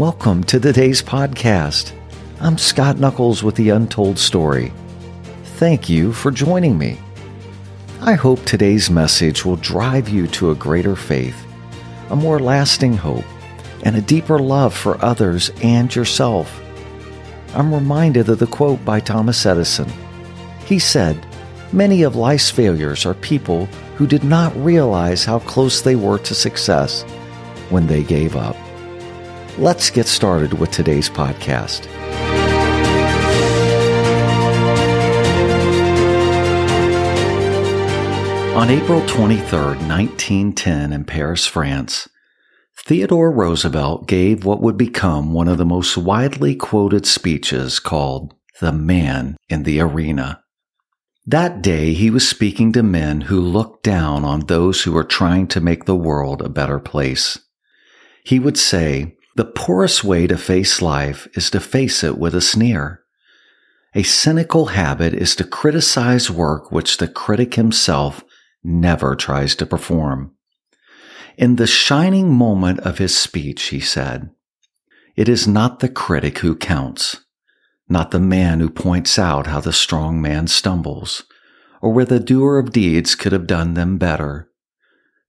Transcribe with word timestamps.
Welcome 0.00 0.44
to 0.44 0.58
today's 0.58 1.02
podcast. 1.02 1.92
I'm 2.40 2.56
Scott 2.56 2.96
Nuckols 2.96 3.42
with 3.42 3.54
The 3.54 3.68
Untold 3.68 4.18
Story. 4.18 4.72
Thank 5.58 5.90
you 5.90 6.14
for 6.14 6.30
joining 6.30 6.78
me. 6.78 6.98
I 8.00 8.14
hope 8.14 8.42
today's 8.42 8.88
message 8.88 9.44
will 9.44 9.56
drive 9.56 10.08
you 10.08 10.26
to 10.28 10.52
a 10.52 10.54
greater 10.54 10.96
faith, 10.96 11.36
a 12.08 12.16
more 12.16 12.38
lasting 12.38 12.96
hope, 12.96 13.26
and 13.82 13.94
a 13.94 14.00
deeper 14.00 14.38
love 14.38 14.74
for 14.74 15.04
others 15.04 15.50
and 15.62 15.94
yourself. 15.94 16.62
I'm 17.54 17.74
reminded 17.74 18.30
of 18.30 18.38
the 18.38 18.46
quote 18.46 18.82
by 18.86 19.00
Thomas 19.00 19.44
Edison. 19.44 19.92
He 20.64 20.78
said, 20.78 21.26
Many 21.74 22.04
of 22.04 22.16
life's 22.16 22.48
failures 22.50 23.04
are 23.04 23.12
people 23.12 23.66
who 23.96 24.06
did 24.06 24.24
not 24.24 24.56
realize 24.56 25.26
how 25.26 25.40
close 25.40 25.82
they 25.82 25.94
were 25.94 26.20
to 26.20 26.34
success 26.34 27.02
when 27.68 27.86
they 27.86 28.02
gave 28.02 28.34
up. 28.34 28.56
Let's 29.58 29.90
get 29.90 30.06
started 30.06 30.54
with 30.54 30.70
today's 30.70 31.10
podcast. 31.10 31.86
On 38.56 38.70
April 38.70 39.04
23, 39.06 39.38
1910, 39.40 40.92
in 40.92 41.04
Paris, 41.04 41.46
France, 41.46 42.08
Theodore 42.78 43.30
Roosevelt 43.30 44.06
gave 44.06 44.44
what 44.44 44.62
would 44.62 44.76
become 44.76 45.32
one 45.32 45.48
of 45.48 45.58
the 45.58 45.66
most 45.66 45.96
widely 45.96 46.54
quoted 46.54 47.04
speeches 47.04 47.80
called 47.80 48.34
The 48.60 48.72
Man 48.72 49.36
in 49.48 49.64
the 49.64 49.80
Arena. 49.80 50.42
That 51.26 51.60
day, 51.60 51.92
he 51.92 52.08
was 52.10 52.26
speaking 52.26 52.72
to 52.72 52.82
men 52.82 53.22
who 53.22 53.40
looked 53.40 53.82
down 53.82 54.24
on 54.24 54.40
those 54.40 54.82
who 54.82 54.92
were 54.92 55.04
trying 55.04 55.48
to 55.48 55.60
make 55.60 55.84
the 55.84 55.96
world 55.96 56.40
a 56.40 56.48
better 56.48 56.78
place. 56.78 57.38
He 58.24 58.38
would 58.38 58.58
say, 58.58 59.16
The 59.36 59.44
poorest 59.44 60.04
way 60.04 60.26
to 60.26 60.36
face 60.36 60.82
life 60.82 61.28
is 61.34 61.50
to 61.50 61.60
face 61.60 62.02
it 62.02 62.18
with 62.18 62.34
a 62.34 62.40
sneer. 62.40 63.02
A 63.94 64.02
cynical 64.02 64.66
habit 64.66 65.14
is 65.14 65.34
to 65.36 65.44
criticize 65.44 66.30
work 66.30 66.70
which 66.70 66.98
the 66.98 67.08
critic 67.08 67.54
himself 67.54 68.24
never 68.62 69.16
tries 69.16 69.54
to 69.56 69.66
perform. 69.66 70.34
In 71.36 71.56
the 71.56 71.66
shining 71.66 72.32
moment 72.32 72.80
of 72.80 72.98
his 72.98 73.16
speech, 73.16 73.64
he 73.64 73.80
said, 73.80 74.30
It 75.16 75.28
is 75.28 75.48
not 75.48 75.80
the 75.80 75.88
critic 75.88 76.38
who 76.38 76.54
counts 76.54 77.18
not 77.90 78.12
the 78.12 78.20
man 78.20 78.60
who 78.60 78.70
points 78.70 79.18
out 79.18 79.48
how 79.48 79.60
the 79.60 79.72
strong 79.72 80.22
man 80.22 80.46
stumbles, 80.46 81.24
or 81.82 81.92
where 81.92 82.04
the 82.04 82.20
doer 82.20 82.56
of 82.56 82.72
deeds 82.72 83.16
could 83.16 83.32
have 83.32 83.48
done 83.48 83.74
them 83.74 83.98
better. 83.98 84.48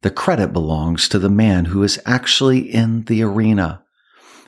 The 0.04 0.12
credit 0.12 0.54
belongs 0.54 1.10
to 1.10 1.20
the 1.20 1.30
man 1.30 1.66
who 1.66 1.82
is 1.82 2.00
actually 2.06 2.60
in 2.60 3.06
the 3.06 3.24
arena, 3.24 3.84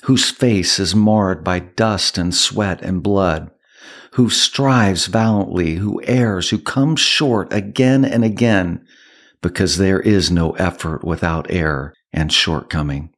whose 0.03 0.31
face 0.31 0.79
is 0.79 0.95
marred 0.95 1.43
by 1.43 1.59
dust 1.59 2.17
and 2.17 2.33
sweat 2.33 2.81
and 2.81 3.03
blood, 3.03 3.51
who 4.13 4.29
strives 4.29 5.07
valiantly, 5.07 5.75
who 5.75 6.01
errs, 6.03 6.49
who 6.49 6.59
comes 6.59 6.99
short 6.99 7.51
again 7.51 8.05
and 8.05 8.23
again, 8.23 8.85
because 9.41 9.77
there 9.77 9.99
is 9.99 10.31
no 10.31 10.51
effort 10.51 11.03
without 11.03 11.47
error 11.49 11.93
and 12.11 12.31
shortcoming. 12.31 13.09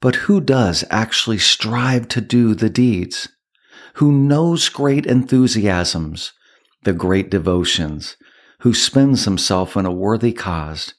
But 0.00 0.16
who 0.16 0.40
does 0.40 0.84
actually 0.90 1.38
strive 1.38 2.08
to 2.08 2.20
do 2.20 2.54
the 2.54 2.70
deeds? 2.70 3.28
who 3.94 4.12
knows 4.12 4.68
great 4.68 5.06
enthusiasms, 5.06 6.32
the 6.84 6.92
great 6.92 7.30
devotions, 7.30 8.16
who 8.60 8.72
spends 8.72 9.24
himself 9.24 9.76
in 9.76 9.86
a 9.86 9.92
worthy 9.92 10.32
cause, 10.32 10.94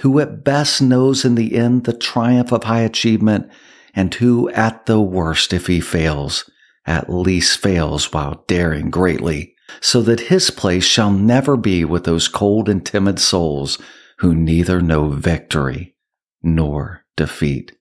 who 0.00 0.20
at 0.20 0.44
best 0.44 0.80
knows 0.80 1.24
in 1.24 1.34
the 1.34 1.56
end 1.56 1.84
the 1.84 1.92
triumph 1.92 2.52
of 2.52 2.64
high 2.64 2.80
achievement, 2.80 3.50
and 3.96 4.14
who 4.14 4.48
at 4.50 4.86
the 4.86 5.00
worst, 5.00 5.52
if 5.52 5.66
he 5.66 5.80
fails, 5.80 6.48
at 6.84 7.10
least 7.10 7.58
fails 7.58 8.12
while 8.12 8.44
daring 8.46 8.90
greatly, 8.90 9.54
so 9.80 10.02
that 10.02 10.28
his 10.28 10.50
place 10.50 10.84
shall 10.84 11.10
never 11.10 11.56
be 11.56 11.84
with 11.84 12.04
those 12.04 12.28
cold 12.28 12.68
and 12.68 12.84
timid 12.86 13.18
souls 13.18 13.78
who 14.18 14.34
neither 14.34 14.80
know 14.80 15.08
victory 15.08 15.96
nor 16.42 17.04
defeat. 17.16 17.72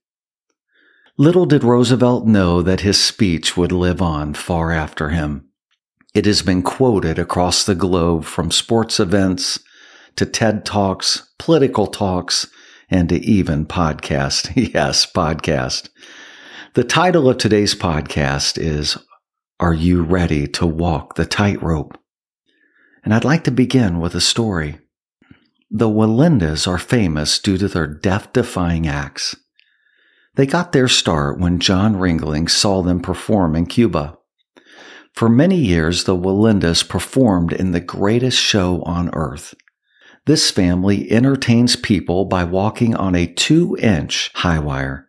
Little 1.17 1.45
did 1.45 1.63
Roosevelt 1.63 2.25
know 2.25 2.61
that 2.61 2.81
his 2.81 3.01
speech 3.01 3.55
would 3.55 3.71
live 3.71 4.01
on 4.01 4.33
far 4.33 4.71
after 4.71 5.09
him. 5.09 5.47
It 6.13 6.25
has 6.25 6.41
been 6.41 6.61
quoted 6.61 7.19
across 7.19 7.63
the 7.63 7.75
globe 7.75 8.23
from 8.25 8.51
sports 8.51 8.99
events 8.99 9.59
to 10.15 10.25
TED 10.25 10.65
Talks, 10.65 11.29
political 11.37 11.87
talks, 11.87 12.47
and 12.89 13.09
to 13.09 13.17
even 13.25 13.65
podcast. 13.65 14.51
yes, 14.73 15.05
podcast. 15.11 15.89
The 16.73 16.83
title 16.83 17.29
of 17.29 17.37
today's 17.37 17.75
podcast 17.75 18.57
is 18.57 18.97
Are 19.59 19.73
You 19.73 20.03
Ready 20.03 20.47
to 20.47 20.65
Walk 20.65 21.15
the 21.15 21.25
Tightrope? 21.25 21.97
And 23.03 23.13
I'd 23.13 23.23
like 23.23 23.43
to 23.45 23.51
begin 23.51 23.99
with 23.99 24.15
a 24.15 24.21
story. 24.21 24.79
The 25.69 25.89
Wallendas 25.89 26.67
are 26.67 26.77
famous 26.77 27.39
due 27.39 27.57
to 27.57 27.67
their 27.67 27.87
death 27.87 28.33
defying 28.33 28.87
acts. 28.87 29.35
They 30.35 30.45
got 30.45 30.73
their 30.73 30.87
start 30.87 31.39
when 31.39 31.59
John 31.59 31.95
Ringling 31.95 32.49
saw 32.49 32.81
them 32.81 32.99
perform 32.99 33.55
in 33.55 33.65
Cuba. 33.67 34.17
For 35.13 35.29
many 35.29 35.55
years, 35.55 36.03
the 36.03 36.15
Wallendas 36.15 36.87
performed 36.87 37.53
in 37.53 37.71
the 37.71 37.79
greatest 37.79 38.37
show 38.37 38.81
on 38.83 39.09
earth. 39.13 39.53
This 40.25 40.49
family 40.49 41.11
entertains 41.11 41.75
people 41.75 42.25
by 42.25 42.43
walking 42.43 42.95
on 42.95 43.13
a 43.13 43.27
two 43.27 43.77
inch 43.79 44.31
high 44.33 44.59
wire. 44.59 45.07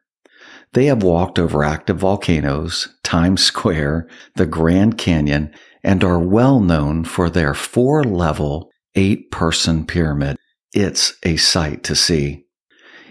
They 0.75 0.87
have 0.87 1.03
walked 1.03 1.39
over 1.39 1.65
active 1.65 1.97
volcanoes, 1.97 2.95
Times 3.03 3.43
Square, 3.43 4.09
the 4.35 4.45
Grand 4.45 4.99
Canyon, 4.99 5.55
and 5.83 6.05
are 6.05 6.19
well 6.19 6.61
known 6.61 7.05
for 7.05 7.31
their 7.31 7.55
four 7.55 8.05
level, 8.05 8.71
eight 8.95 9.31
person 9.31 9.87
pyramid. 9.87 10.37
It's 10.75 11.15
a 11.23 11.37
sight 11.37 11.83
to 11.85 11.95
see. 11.95 12.45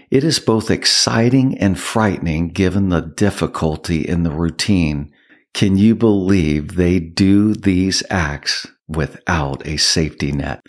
It 0.08 0.22
is 0.22 0.38
both 0.38 0.70
exciting 0.70 1.58
and 1.58 1.76
frightening 1.76 2.50
given 2.50 2.90
the 2.90 3.00
difficulty 3.00 4.06
in 4.06 4.22
the 4.22 4.30
routine. 4.30 5.10
Can 5.52 5.76
you 5.76 5.96
believe 5.96 6.76
they 6.76 7.00
do 7.00 7.54
these 7.54 8.04
acts 8.08 8.68
without 8.86 9.66
a 9.66 9.76
safety 9.76 10.30
net? 10.30 10.62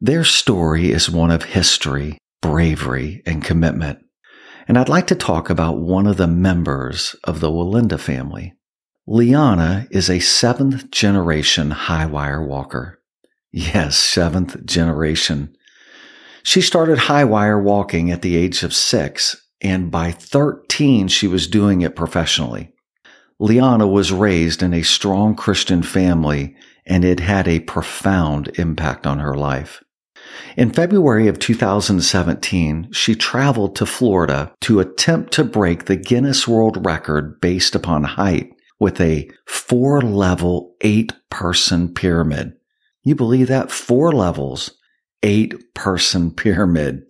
Their 0.00 0.24
story 0.24 0.92
is 0.92 1.08
one 1.08 1.30
of 1.30 1.44
history, 1.44 2.18
bravery, 2.42 3.22
and 3.24 3.42
commitment. 3.42 4.00
And 4.68 4.76
I'd 4.76 4.90
like 4.90 5.06
to 5.06 5.14
talk 5.14 5.48
about 5.48 5.78
one 5.78 6.06
of 6.06 6.18
the 6.18 6.26
members 6.26 7.16
of 7.24 7.40
the 7.40 7.50
Wallenda 7.50 7.98
family. 7.98 8.52
Liana 9.06 9.86
is 9.90 10.10
a 10.10 10.18
seventh 10.18 10.90
generation 10.90 11.70
high 11.70 12.04
wire 12.04 12.44
walker. 12.44 13.00
Yes, 13.52 13.96
seventh 13.96 14.66
generation. 14.66 15.56
She 16.42 16.60
started 16.60 16.98
high 16.98 17.24
wire 17.24 17.60
walking 17.60 18.10
at 18.10 18.20
the 18.20 18.36
age 18.36 18.62
of 18.62 18.74
six, 18.74 19.48
and 19.62 19.90
by 19.90 20.10
13, 20.10 21.08
she 21.08 21.26
was 21.26 21.46
doing 21.46 21.80
it 21.80 21.96
professionally. 21.96 22.70
Liana 23.38 23.86
was 23.86 24.12
raised 24.12 24.62
in 24.62 24.74
a 24.74 24.82
strong 24.82 25.34
Christian 25.34 25.82
family, 25.82 26.54
and 26.84 27.02
it 27.02 27.20
had 27.20 27.48
a 27.48 27.60
profound 27.60 28.48
impact 28.58 29.06
on 29.06 29.20
her 29.20 29.34
life. 29.34 29.82
In 30.56 30.70
February 30.70 31.28
of 31.28 31.38
2017, 31.38 32.90
she 32.92 33.14
traveled 33.14 33.76
to 33.76 33.86
Florida 33.86 34.52
to 34.62 34.80
attempt 34.80 35.32
to 35.34 35.44
break 35.44 35.84
the 35.84 35.96
Guinness 35.96 36.46
World 36.48 36.84
Record 36.84 37.40
based 37.40 37.74
upon 37.74 38.04
height 38.04 38.50
with 38.78 39.00
a 39.00 39.30
four 39.46 40.00
level, 40.02 40.74
eight 40.80 41.12
person 41.30 41.92
pyramid. 41.92 42.52
You 43.02 43.14
believe 43.14 43.48
that? 43.48 43.70
Four 43.70 44.12
levels 44.12 44.72
eight 45.22 45.74
person 45.74 46.30
pyramid. 46.30 47.02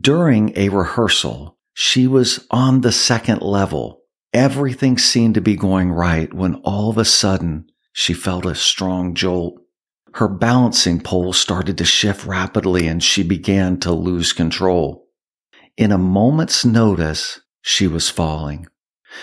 During 0.00 0.52
a 0.56 0.68
rehearsal, 0.68 1.58
she 1.72 2.06
was 2.06 2.46
on 2.50 2.82
the 2.82 2.92
second 2.92 3.42
level. 3.42 4.02
Everything 4.32 4.98
seemed 4.98 5.34
to 5.34 5.40
be 5.40 5.56
going 5.56 5.90
right 5.90 6.32
when 6.32 6.56
all 6.56 6.90
of 6.90 6.98
a 6.98 7.04
sudden 7.04 7.66
she 7.92 8.12
felt 8.12 8.44
a 8.44 8.54
strong 8.54 9.14
jolt. 9.14 9.54
Her 10.14 10.28
balancing 10.28 11.00
pole 11.00 11.32
started 11.32 11.76
to 11.78 11.84
shift 11.84 12.24
rapidly 12.24 12.86
and 12.86 13.02
she 13.02 13.24
began 13.24 13.80
to 13.80 13.92
lose 13.92 14.32
control. 14.32 15.08
In 15.76 15.90
a 15.90 15.98
moment's 15.98 16.64
notice, 16.64 17.40
she 17.62 17.88
was 17.88 18.10
falling. 18.10 18.68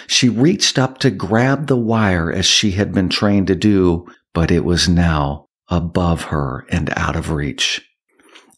She 0.08 0.28
reached 0.28 0.78
up 0.78 0.98
to 1.00 1.10
grab 1.10 1.68
the 1.68 1.78
wire 1.78 2.30
as 2.30 2.46
she 2.46 2.72
had 2.72 2.94
been 2.94 3.08
trained 3.08 3.48
to 3.48 3.56
do, 3.56 4.06
but 4.34 4.52
it 4.52 4.66
was 4.66 4.90
now 4.90 5.48
above 5.70 6.24
her 6.24 6.66
and 6.70 6.92
out 6.98 7.16
of 7.16 7.32
reach. 7.32 7.88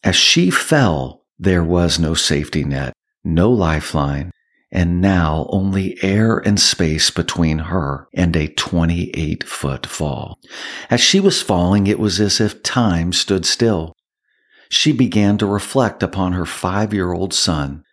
As 0.02 0.16
she 0.16 0.50
fell, 0.50 1.24
there 1.38 1.62
was 1.62 2.00
no 2.00 2.14
safety 2.14 2.64
net, 2.64 2.94
no 3.22 3.48
lifeline, 3.50 4.32
and 4.74 5.00
now 5.00 5.46
only 5.50 5.96
air 6.02 6.38
and 6.38 6.60
space 6.60 7.08
between 7.08 7.58
her 7.60 8.08
and 8.12 8.34
a 8.34 8.48
28 8.48 9.44
foot 9.44 9.86
fall. 9.86 10.36
As 10.90 11.00
she 11.00 11.20
was 11.20 11.40
falling, 11.40 11.86
it 11.86 12.00
was 12.00 12.20
as 12.20 12.40
if 12.40 12.62
time 12.64 13.12
stood 13.12 13.46
still. 13.46 13.94
She 14.68 14.90
began 14.90 15.38
to 15.38 15.46
reflect 15.46 16.02
upon 16.02 16.32
her 16.32 16.44
five 16.44 16.92
year 16.92 17.12
old 17.12 17.32
son. 17.32 17.84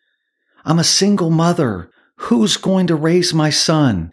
I'm 0.65 0.79
a 0.79 0.83
single 0.83 1.29
mother. 1.29 1.91
Who's 2.15 2.57
going 2.57 2.87
to 2.87 2.95
raise 2.95 3.31
my 3.33 3.51
son? 3.51 4.11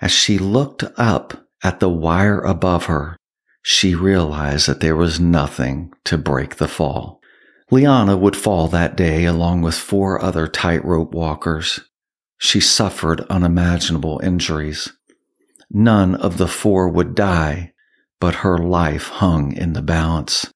As 0.00 0.10
she 0.10 0.36
looked 0.36 0.84
up 0.96 1.46
at 1.62 1.78
the 1.78 1.88
wire 1.88 2.40
above 2.40 2.86
her, 2.86 3.16
she 3.62 3.94
realized 3.94 4.68
that 4.68 4.80
there 4.80 4.96
was 4.96 5.20
nothing 5.20 5.92
to 6.04 6.18
break 6.18 6.56
the 6.56 6.68
fall. 6.68 7.20
Liana 7.70 8.16
would 8.16 8.36
fall 8.36 8.68
that 8.68 8.96
day 8.96 9.24
along 9.24 9.62
with 9.62 9.74
four 9.74 10.22
other 10.22 10.46
tightrope 10.46 11.12
walkers. 11.12 11.80
She 12.38 12.60
suffered 12.60 13.22
unimaginable 13.30 14.20
injuries. 14.22 14.92
None 15.70 16.14
of 16.14 16.36
the 16.36 16.48
four 16.48 16.88
would 16.88 17.14
die, 17.14 17.72
but 18.20 18.36
her 18.36 18.58
life 18.58 19.08
hung 19.08 19.52
in 19.52 19.72
the 19.72 19.82
balance. 19.82 20.52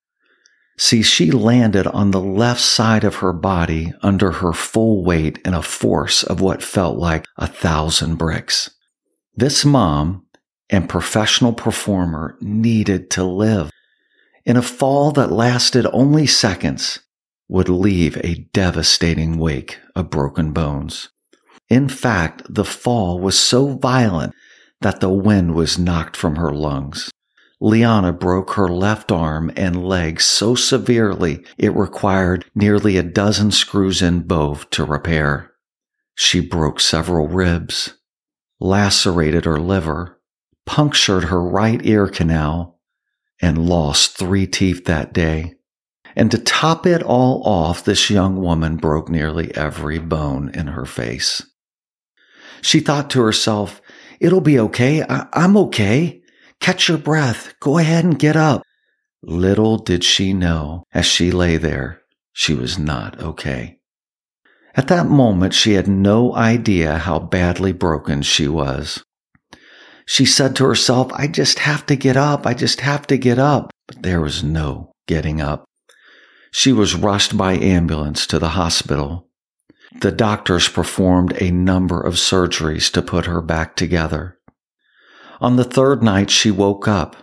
See, 0.79 1.03
she 1.03 1.33
landed 1.33 1.89
on 1.89 2.13
the 2.13 2.21
left 2.21 2.61
side 2.61 3.03
of 3.03 3.17
her 3.17 3.33
body 3.33 3.93
under 4.01 4.31
her 4.31 4.53
full 4.53 5.05
weight 5.05 5.41
and 5.45 5.55
a 5.55 5.63
force 5.63 6.23
of 6.23 6.41
what 6.41 6.63
felt 6.63 6.99
like 6.99 7.25
a 7.37 7.49
thousand 7.49 8.17
bricks. 8.17 8.71
This 9.35 9.65
mom 9.65 10.27
and 10.71 10.89
professional 10.89 11.53
performer 11.53 12.37
needed 12.41 13.11
to 13.13 13.25
live. 13.25 13.71
In 14.49 14.57
a 14.57 14.63
fall 14.63 15.11
that 15.11 15.31
lasted 15.31 15.87
only 15.93 16.27
seconds, 16.27 17.01
would 17.51 17.69
leave 17.69 18.17
a 18.25 18.47
devastating 18.55 19.37
wake 19.37 19.79
of 19.95 20.09
broken 20.09 20.53
bones. 20.53 21.11
In 21.69 21.91
fact, 21.91 22.43
the 22.49 22.65
fall 22.65 23.21
was 23.21 23.39
so 23.39 23.75
violent 23.75 24.35
that 24.81 25.01
the 25.01 25.11
wind 25.11 25.55
was 25.55 25.79
knocked 25.79 26.17
from 26.17 26.37
her 26.37 26.51
lungs. 26.51 27.11
Liana 27.61 28.11
broke 28.11 28.53
her 28.53 28.69
left 28.69 29.13
arm 29.13 29.53
and 29.55 29.87
leg 29.87 30.19
so 30.19 30.55
severely 30.55 31.45
it 31.59 31.77
required 31.77 32.47
nearly 32.55 32.97
a 32.97 33.03
dozen 33.03 33.51
screws 33.51 34.01
in 34.01 34.21
both 34.21 34.71
to 34.71 34.83
repair. 34.83 35.53
She 36.15 36.41
broke 36.41 36.81
several 36.81 37.29
ribs, 37.29 37.99
lacerated 38.61 39.45
her 39.45 39.61
liver, 39.61 40.23
punctured 40.65 41.25
her 41.25 41.43
right 41.43 41.85
ear 41.85 42.07
canal, 42.07 42.78
and 43.41 43.69
lost 43.69 44.17
three 44.17 44.47
teeth 44.47 44.85
that 44.85 45.13
day. 45.13 45.55
And 46.17 46.31
to 46.31 46.39
top 46.39 46.87
it 46.87 47.03
all 47.03 47.43
off, 47.45 47.85
this 47.85 48.11
young 48.11 48.37
woman 48.37 48.77
broke 48.77 49.09
nearly 49.09 49.55
every 49.55 49.99
bone 49.99 50.51
in 50.53 50.69
her 50.69 50.85
face. 50.85 51.43
She 52.61 52.81
thought 52.81 53.11
to 53.11 53.23
herself, 53.23 53.81
It'll 54.21 54.41
be 54.41 54.59
okay. 54.59 55.03
I- 55.03 55.29
am 55.33 55.57
okay. 55.57 56.21
Catch 56.61 56.89
your 56.89 56.99
breath. 56.99 57.55
Go 57.61 57.79
ahead 57.79 58.05
and 58.05 58.19
get 58.19 58.37
up. 58.37 58.63
Little 59.23 59.79
did 59.79 60.03
she 60.03 60.33
know, 60.33 60.85
as 60.93 61.07
she 61.07 61.31
lay 61.31 61.57
there, 61.57 62.03
she 62.33 62.55
was 62.55 62.79
not 62.79 63.21
okay. 63.21 63.79
At 64.75 64.89
that 64.89 65.07
moment, 65.07 65.55
she 65.55 65.73
had 65.73 65.89
no 65.89 66.35
idea 66.35 66.99
how 66.99 67.19
badly 67.19 67.73
broken 67.73 68.23
she 68.23 68.47
was. 68.49 69.05
She 70.11 70.25
said 70.25 70.57
to 70.57 70.65
herself, 70.65 71.13
I 71.13 71.27
just 71.27 71.59
have 71.59 71.85
to 71.85 71.95
get 71.95 72.17
up. 72.17 72.47
I 72.47 72.55
just 72.55 72.81
have 72.81 73.07
to 73.09 73.19
get 73.19 73.39
up. 73.39 73.71
But 73.87 74.03
there 74.03 74.23
was 74.23 74.43
no 74.43 74.93
getting 75.07 75.43
up. 75.43 75.67
She 76.51 76.73
was 76.73 76.95
rushed 76.95 77.37
by 77.37 77.59
ambulance 77.59 78.27
to 78.29 78.39
the 78.39 78.57
hospital. 78.61 79.29
The 80.01 80.11
doctors 80.11 80.67
performed 80.67 81.37
a 81.43 81.51
number 81.51 82.01
of 82.01 82.15
surgeries 82.15 82.91
to 82.93 83.03
put 83.03 83.27
her 83.27 83.43
back 83.43 83.77
together. 83.77 84.39
On 85.43 85.57
the 85.57 85.65
third 85.65 86.03
night, 86.03 86.31
she 86.31 86.51
woke 86.51 86.89
up. 86.89 87.15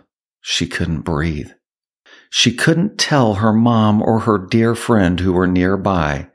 She 0.42 0.68
couldn't 0.68 1.02
breathe. 1.02 1.50
She 2.30 2.54
couldn't 2.54 3.00
tell 3.00 3.36
her 3.36 3.52
mom 3.52 4.04
or 4.04 4.20
her 4.20 4.38
dear 4.38 4.76
friend 4.76 5.20
who 5.20 5.34
were 5.34 5.48
nearby 5.48 6.28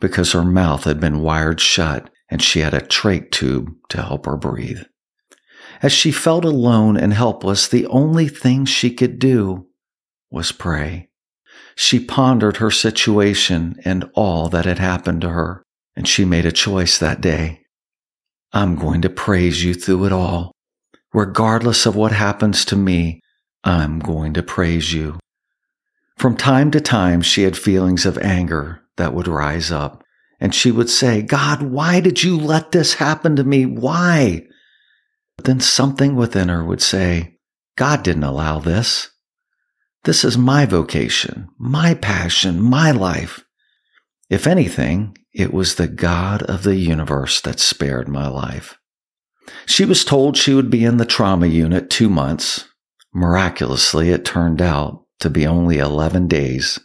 because 0.00 0.32
her 0.32 0.44
mouth 0.44 0.84
had 0.84 1.00
been 1.00 1.22
wired 1.22 1.62
shut 1.62 2.10
and 2.28 2.42
she 2.42 2.60
had 2.60 2.74
a 2.74 2.82
trach 2.82 3.30
tube 3.30 3.70
to 3.88 4.02
help 4.02 4.26
her 4.26 4.36
breathe. 4.36 4.82
As 5.84 5.92
she 5.92 6.12
felt 6.12 6.46
alone 6.46 6.96
and 6.96 7.12
helpless, 7.12 7.68
the 7.68 7.84
only 7.88 8.26
thing 8.26 8.64
she 8.64 8.90
could 8.90 9.18
do 9.18 9.66
was 10.30 10.50
pray. 10.50 11.10
She 11.74 12.00
pondered 12.02 12.56
her 12.56 12.70
situation 12.70 13.76
and 13.84 14.10
all 14.14 14.48
that 14.48 14.64
had 14.64 14.78
happened 14.78 15.20
to 15.20 15.28
her, 15.28 15.62
and 15.94 16.08
she 16.08 16.24
made 16.24 16.46
a 16.46 16.52
choice 16.52 16.96
that 16.96 17.20
day. 17.20 17.60
I'm 18.50 18.76
going 18.76 19.02
to 19.02 19.10
praise 19.10 19.62
you 19.62 19.74
through 19.74 20.06
it 20.06 20.12
all. 20.12 20.52
Regardless 21.12 21.84
of 21.84 21.94
what 21.94 22.12
happens 22.12 22.64
to 22.64 22.76
me, 22.76 23.20
I'm 23.62 23.98
going 23.98 24.32
to 24.32 24.42
praise 24.42 24.94
you. 24.94 25.18
From 26.16 26.34
time 26.34 26.70
to 26.70 26.80
time, 26.80 27.20
she 27.20 27.42
had 27.42 27.58
feelings 27.58 28.06
of 28.06 28.16
anger 28.16 28.80
that 28.96 29.12
would 29.12 29.28
rise 29.28 29.70
up, 29.70 30.02
and 30.40 30.54
she 30.54 30.70
would 30.70 30.88
say, 30.88 31.20
God, 31.20 31.60
why 31.60 32.00
did 32.00 32.22
you 32.22 32.38
let 32.38 32.72
this 32.72 32.94
happen 32.94 33.36
to 33.36 33.44
me? 33.44 33.66
Why? 33.66 34.46
But 35.36 35.46
then 35.46 35.60
something 35.60 36.16
within 36.16 36.48
her 36.48 36.64
would 36.64 36.82
say, 36.82 37.38
God 37.76 38.02
didn't 38.02 38.24
allow 38.24 38.60
this. 38.60 39.10
This 40.04 40.24
is 40.24 40.36
my 40.36 40.66
vocation, 40.66 41.48
my 41.58 41.94
passion, 41.94 42.60
my 42.60 42.90
life. 42.90 43.44
If 44.28 44.46
anything, 44.46 45.16
it 45.32 45.52
was 45.52 45.74
the 45.74 45.88
God 45.88 46.42
of 46.42 46.62
the 46.62 46.76
universe 46.76 47.40
that 47.40 47.58
spared 47.58 48.08
my 48.08 48.28
life. 48.28 48.78
She 49.66 49.84
was 49.84 50.04
told 50.04 50.36
she 50.36 50.54
would 50.54 50.70
be 50.70 50.84
in 50.84 50.98
the 50.98 51.04
trauma 51.04 51.46
unit 51.46 51.90
two 51.90 52.08
months. 52.08 52.66
Miraculously, 53.12 54.10
it 54.10 54.24
turned 54.24 54.62
out 54.62 55.04
to 55.20 55.30
be 55.30 55.46
only 55.46 55.78
11 55.78 56.28
days. 56.28 56.78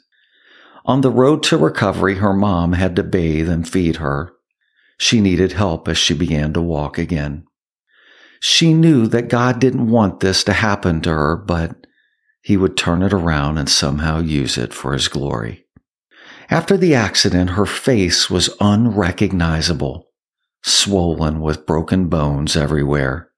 On 0.86 1.02
the 1.02 1.12
road 1.12 1.44
to 1.44 1.58
recovery, 1.58 2.16
her 2.16 2.34
mom 2.34 2.74
had 2.74 2.96
to 2.96 3.04
bathe 3.04 3.50
and 3.50 3.68
feed 3.68 3.98
her. 3.98 4.32
She 4.98 5.22
needed 5.22 5.54
help 5.54 5.88
as 5.88 5.98
she 5.98 6.14
began 6.14 6.54
to 6.54 6.62
walk 6.62 6.98
again. 6.98 7.46
She 8.40 8.74
knew 8.74 9.08
that 9.08 9.28
God 9.28 9.60
didn't 9.60 9.90
want 9.90 10.22
this 10.22 10.44
to 10.46 10.54
happen 10.54 11.02
to 11.02 11.10
her, 11.10 11.36
but 11.36 11.76
he 12.42 12.56
would 12.56 12.78
turn 12.78 13.04
it 13.04 13.14
around 13.14 13.58
and 13.58 13.70
somehow 13.70 14.20
use 14.20 14.58
it 14.58 14.74
for 14.74 14.94
his 14.94 15.08
glory. 15.08 15.66
After 16.50 16.78
the 16.78 16.96
accident, 16.96 17.52
her 17.52 17.66
face 17.66 18.30
was 18.30 18.56
unrecognizable, 18.60 20.08
swollen 20.64 21.42
with 21.42 21.66
broken 21.66 22.08
bones 22.08 22.56
everywhere. 22.56 23.30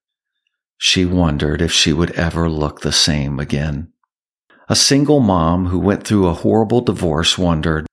She 0.77 1.05
wondered 1.05 1.61
if 1.61 1.71
she 1.71 1.93
would 1.93 2.11
ever 2.11 2.49
look 2.49 2.81
the 2.81 2.91
same 2.91 3.39
again. 3.39 3.91
A 4.69 4.75
single 4.75 5.19
mom 5.19 5.65
who 5.65 5.79
went 5.79 6.05
through 6.05 6.27
a 6.27 6.33
horrible 6.33 6.81
divorce 6.81 7.37
wondered, 7.37 7.85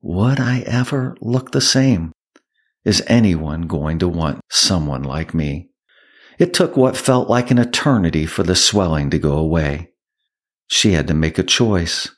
would 0.00 0.40
I 0.40 0.60
ever 0.60 1.16
look 1.20 1.50
the 1.50 1.60
same? 1.60 2.12
Is 2.84 3.04
anyone 3.06 3.62
going 3.62 3.98
to 3.98 4.08
want 4.08 4.40
someone 4.50 5.02
like 5.02 5.34
me? 5.34 5.71
It 6.42 6.52
took 6.52 6.76
what 6.76 6.96
felt 6.96 7.30
like 7.30 7.52
an 7.52 7.58
eternity 7.58 8.26
for 8.26 8.42
the 8.42 8.56
swelling 8.56 9.10
to 9.10 9.18
go 9.20 9.38
away. 9.38 9.92
She 10.66 10.90
had 10.90 11.06
to 11.06 11.14
make 11.14 11.38
a 11.38 11.44
choice. 11.44 12.10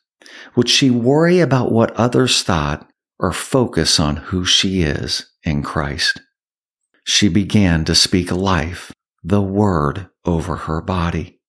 Would 0.56 0.70
she 0.70 0.88
worry 0.88 1.40
about 1.40 1.70
what 1.70 1.94
others 1.94 2.42
thought 2.42 2.88
or 3.18 3.32
focus 3.34 4.00
on 4.00 4.16
who 4.16 4.46
she 4.46 4.80
is 4.80 5.30
in 5.42 5.62
Christ? 5.62 6.22
She 7.04 7.28
began 7.28 7.84
to 7.84 7.94
speak 7.94 8.32
life, 8.32 8.94
the 9.22 9.42
word 9.42 10.08
over 10.24 10.56
her 10.56 10.80
body. 10.80 11.42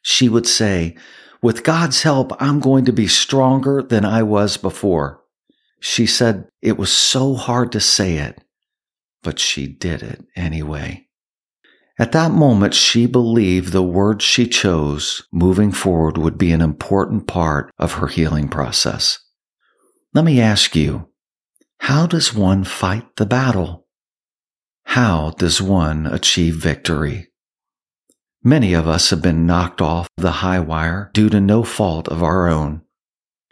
She 0.00 0.30
would 0.30 0.46
say, 0.46 0.96
with 1.42 1.64
God's 1.64 2.00
help, 2.00 2.32
I'm 2.40 2.60
going 2.60 2.86
to 2.86 2.94
be 2.94 3.08
stronger 3.08 3.82
than 3.82 4.06
I 4.06 4.22
was 4.22 4.56
before. 4.56 5.20
She 5.80 6.06
said 6.06 6.48
it 6.62 6.78
was 6.78 6.90
so 6.90 7.34
hard 7.34 7.72
to 7.72 7.80
say 7.80 8.14
it, 8.16 8.42
but 9.22 9.38
she 9.38 9.66
did 9.66 10.02
it 10.02 10.24
anyway. 10.34 11.05
At 11.98 12.12
that 12.12 12.30
moment, 12.30 12.74
she 12.74 13.06
believed 13.06 13.72
the 13.72 13.82
words 13.82 14.22
she 14.22 14.46
chose 14.46 15.26
moving 15.32 15.72
forward 15.72 16.18
would 16.18 16.36
be 16.36 16.52
an 16.52 16.60
important 16.60 17.26
part 17.26 17.70
of 17.78 17.94
her 17.94 18.06
healing 18.06 18.48
process. 18.48 19.18
Let 20.12 20.24
me 20.24 20.40
ask 20.40 20.76
you, 20.76 21.08
how 21.80 22.06
does 22.06 22.34
one 22.34 22.64
fight 22.64 23.16
the 23.16 23.26
battle? 23.26 23.86
How 24.84 25.30
does 25.38 25.62
one 25.62 26.06
achieve 26.06 26.56
victory? 26.56 27.28
Many 28.42 28.74
of 28.74 28.86
us 28.86 29.10
have 29.10 29.22
been 29.22 29.46
knocked 29.46 29.80
off 29.80 30.06
the 30.16 30.30
high 30.30 30.60
wire 30.60 31.10
due 31.14 31.28
to 31.30 31.40
no 31.40 31.64
fault 31.64 32.08
of 32.08 32.22
our 32.22 32.46
own. 32.46 32.82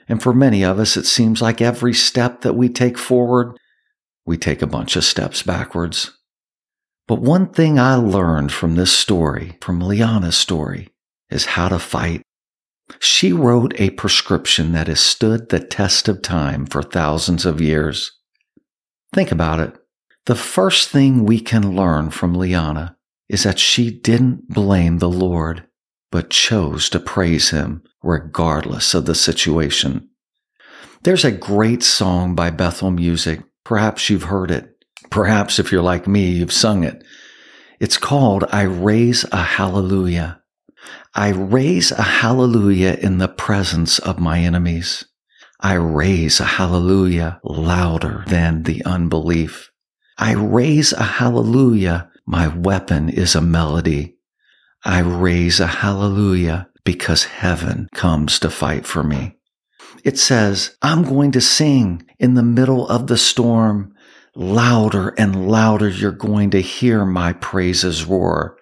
And 0.06 0.22
for 0.22 0.32
many 0.32 0.62
of 0.62 0.78
us, 0.78 0.96
it 0.96 1.06
seems 1.06 1.40
like 1.40 1.60
every 1.60 1.94
step 1.94 2.42
that 2.42 2.54
we 2.54 2.68
take 2.68 2.98
forward, 2.98 3.56
we 4.26 4.36
take 4.36 4.62
a 4.62 4.66
bunch 4.66 4.96
of 4.96 5.04
steps 5.04 5.42
backwards. 5.42 6.12
But 7.06 7.20
one 7.20 7.49
thing 7.49 7.78
I 7.78 7.96
learned 7.96 8.52
from 8.52 8.76
this 8.76 8.96
story, 8.96 9.58
from 9.61 9.80
Liana's 9.80 10.37
story, 10.37 10.88
is 11.30 11.44
how 11.44 11.68
to 11.68 11.78
fight. 11.78 12.23
She 12.99 13.32
wrote 13.32 13.78
a 13.78 13.90
prescription 13.90 14.73
that 14.73 14.88
has 14.88 15.00
stood 15.00 15.49
the 15.49 15.61
test 15.61 16.08
of 16.08 16.23
time 16.23 16.66
for 16.66 16.82
thousands 16.82 17.44
of 17.44 17.61
years. 17.61 18.12
Think 19.12 19.32
about 19.32 19.61
it. 19.61 19.75
The 20.26 20.34
first 20.34 20.88
thing 20.88 21.25
we 21.25 21.40
can 21.40 21.76
learn 21.76 22.11
from 22.11 22.34
Liana 22.34 22.96
is 23.28 23.42
that 23.42 23.58
she 23.58 23.90
didn't 23.90 24.49
blame 24.49 24.99
the 24.99 25.11
Lord, 25.11 25.66
but 26.11 26.30
chose 26.30 26.88
to 26.90 27.00
praise 27.00 27.50
him 27.50 27.82
regardless 28.02 28.94
of 28.94 29.06
the 29.06 29.14
situation. 29.14 30.08
There's 31.02 31.25
a 31.25 31.32
great 31.32 31.82
song 31.82 32.34
by 32.34 32.50
Bethel 32.50 32.90
Music. 32.90 33.42
Perhaps 33.64 34.08
you've 34.08 34.25
heard 34.25 34.50
it. 34.50 34.73
Perhaps 35.11 35.58
if 35.58 35.70
you're 35.70 35.82
like 35.82 36.06
me, 36.06 36.30
you've 36.30 36.52
sung 36.52 36.84
it. 36.84 37.04
It's 37.80 37.96
called 37.96 38.44
I 38.50 38.62
Raise 38.62 39.25
a 39.30 39.42
Hallelujah. 39.42 40.42
I 41.14 41.28
raise 41.28 41.92
a 41.92 42.02
hallelujah 42.02 42.99
in 43.00 43.18
the 43.18 43.28
presence 43.28 44.00
of 44.00 44.18
my 44.18 44.40
enemies. 44.40 45.04
I 45.61 45.75
raise 45.75 46.40
a 46.40 46.44
hallelujah 46.44 47.40
louder 47.44 48.25
than 48.26 48.64
the 48.64 48.84
unbelief. 48.84 49.70
I 50.18 50.32
raise 50.34 50.92
a 50.92 51.04
hallelujah. 51.04 52.11
My 52.26 52.49
weapon 52.49 53.08
is 53.08 53.34
a 53.34 53.40
melody. 53.40 54.16
I 54.84 55.00
raise 55.00 55.61
a 55.61 55.66
hallelujah 55.66 56.68
because 56.84 57.25
heaven 57.25 57.88
comes 57.94 58.38
to 58.40 58.50
fight 58.50 58.84
for 58.84 59.02
me. 59.02 59.37
It 60.02 60.18
says, 60.18 60.76
I'm 60.82 61.04
going 61.04 61.32
to 61.32 61.40
sing 61.40 62.04
in 62.18 62.34
the 62.34 62.42
middle 62.42 62.88
of 62.88 63.06
the 63.06 63.16
storm. 63.16 63.93
Louder 64.36 65.10
and 65.10 65.48
louder, 65.48 65.88
you're 65.88 66.10
going 66.10 66.50
to 66.50 66.60
hear 66.60 67.04
my 67.04 67.32
praises 67.34 68.04
roar. 68.04 68.58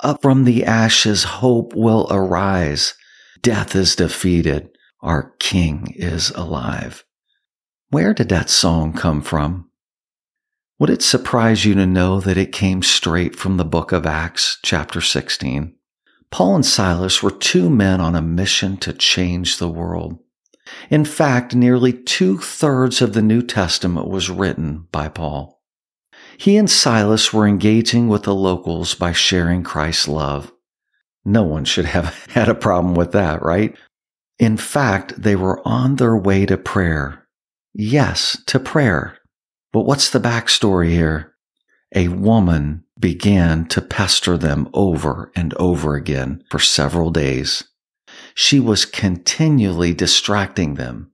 Up 0.00 0.20
from 0.20 0.44
the 0.44 0.64
ashes, 0.64 1.24
hope 1.24 1.74
will 1.74 2.06
arise. 2.10 2.94
Death 3.40 3.74
is 3.74 3.96
defeated. 3.96 4.68
Our 5.00 5.34
King 5.38 5.94
is 5.96 6.30
alive. 6.30 7.04
Where 7.88 8.12
did 8.12 8.28
that 8.28 8.50
song 8.50 8.92
come 8.92 9.22
from? 9.22 9.70
Would 10.78 10.90
it 10.90 11.02
surprise 11.02 11.64
you 11.64 11.74
to 11.74 11.86
know 11.86 12.20
that 12.20 12.36
it 12.36 12.52
came 12.52 12.82
straight 12.82 13.36
from 13.36 13.56
the 13.56 13.64
book 13.64 13.92
of 13.92 14.04
Acts, 14.04 14.58
chapter 14.62 15.00
16? 15.00 15.74
Paul 16.30 16.56
and 16.56 16.66
Silas 16.66 17.22
were 17.22 17.30
two 17.30 17.70
men 17.70 18.00
on 18.00 18.14
a 18.14 18.20
mission 18.20 18.76
to 18.78 18.92
change 18.92 19.56
the 19.56 19.70
world. 19.70 20.18
In 20.90 21.04
fact, 21.04 21.54
nearly 21.54 21.92
two 21.92 22.38
thirds 22.38 23.00
of 23.02 23.12
the 23.12 23.22
New 23.22 23.42
Testament 23.42 24.08
was 24.08 24.30
written 24.30 24.86
by 24.92 25.08
Paul. 25.08 25.62
He 26.38 26.56
and 26.56 26.70
Silas 26.70 27.32
were 27.32 27.46
engaging 27.46 28.08
with 28.08 28.24
the 28.24 28.34
locals 28.34 28.94
by 28.94 29.12
sharing 29.12 29.62
Christ's 29.62 30.08
love. 30.08 30.52
No 31.24 31.42
one 31.42 31.64
should 31.64 31.86
have 31.86 32.26
had 32.30 32.48
a 32.48 32.54
problem 32.54 32.94
with 32.94 33.12
that, 33.12 33.42
right? 33.42 33.76
In 34.38 34.56
fact, 34.56 35.20
they 35.20 35.34
were 35.34 35.66
on 35.66 35.96
their 35.96 36.16
way 36.16 36.46
to 36.46 36.58
prayer. 36.58 37.26
Yes, 37.72 38.42
to 38.46 38.60
prayer. 38.60 39.18
But 39.72 39.82
what's 39.82 40.10
the 40.10 40.20
backstory 40.20 40.90
here? 40.90 41.34
A 41.94 42.08
woman 42.08 42.84
began 42.98 43.66
to 43.68 43.80
pester 43.80 44.36
them 44.36 44.68
over 44.74 45.30
and 45.34 45.54
over 45.54 45.94
again 45.94 46.42
for 46.50 46.58
several 46.58 47.10
days. 47.10 47.64
She 48.38 48.60
was 48.60 48.84
continually 48.84 49.94
distracting 49.94 50.74
them. 50.74 51.10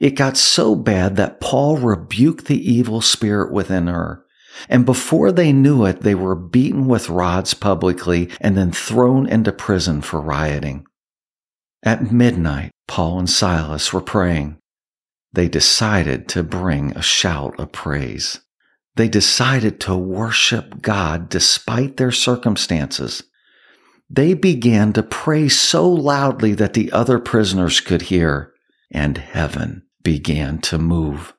It 0.00 0.10
got 0.10 0.36
so 0.36 0.76
bad 0.76 1.16
that 1.16 1.40
Paul 1.40 1.78
rebuked 1.78 2.44
the 2.44 2.60
evil 2.60 3.00
spirit 3.00 3.50
within 3.50 3.86
her. 3.86 4.22
And 4.68 4.84
before 4.84 5.32
they 5.32 5.50
knew 5.50 5.86
it, 5.86 6.02
they 6.02 6.14
were 6.14 6.34
beaten 6.34 6.86
with 6.86 7.08
rods 7.08 7.54
publicly 7.54 8.28
and 8.38 8.54
then 8.54 8.70
thrown 8.70 9.26
into 9.26 9.50
prison 9.50 10.02
for 10.02 10.20
rioting. 10.20 10.84
At 11.82 12.12
midnight, 12.12 12.70
Paul 12.86 13.20
and 13.20 13.30
Silas 13.30 13.90
were 13.90 14.02
praying. 14.02 14.58
They 15.32 15.48
decided 15.48 16.28
to 16.28 16.42
bring 16.42 16.94
a 16.94 17.02
shout 17.02 17.58
of 17.58 17.72
praise. 17.72 18.40
They 18.94 19.08
decided 19.08 19.80
to 19.80 19.96
worship 19.96 20.82
God 20.82 21.30
despite 21.30 21.96
their 21.96 22.12
circumstances. 22.12 23.22
They 24.10 24.34
began 24.34 24.92
to 24.94 25.02
pray 25.02 25.48
so 25.48 25.88
loudly 25.88 26.54
that 26.54 26.74
the 26.74 26.90
other 26.92 27.18
prisoners 27.18 27.80
could 27.80 28.02
hear, 28.02 28.54
and 28.90 29.18
heaven 29.18 29.82
began 30.02 30.60
to 30.62 30.78
move. 30.78 31.34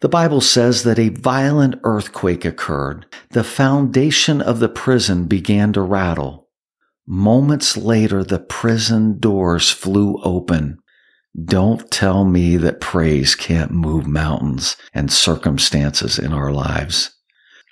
The 0.00 0.08
Bible 0.08 0.40
says 0.40 0.84
that 0.84 0.98
a 0.98 1.08
violent 1.08 1.80
earthquake 1.82 2.44
occurred. 2.44 3.06
The 3.30 3.42
foundation 3.42 4.40
of 4.40 4.60
the 4.60 4.68
prison 4.68 5.24
began 5.24 5.72
to 5.72 5.80
rattle. 5.80 6.48
Moments 7.06 7.76
later, 7.76 8.22
the 8.22 8.38
prison 8.38 9.18
doors 9.18 9.70
flew 9.70 10.20
open. 10.22 10.78
Don't 11.42 11.90
tell 11.90 12.24
me 12.24 12.56
that 12.58 12.80
praise 12.80 13.34
can't 13.34 13.72
move 13.72 14.06
mountains 14.06 14.76
and 14.92 15.10
circumstances 15.12 16.18
in 16.18 16.32
our 16.32 16.52
lives. 16.52 17.13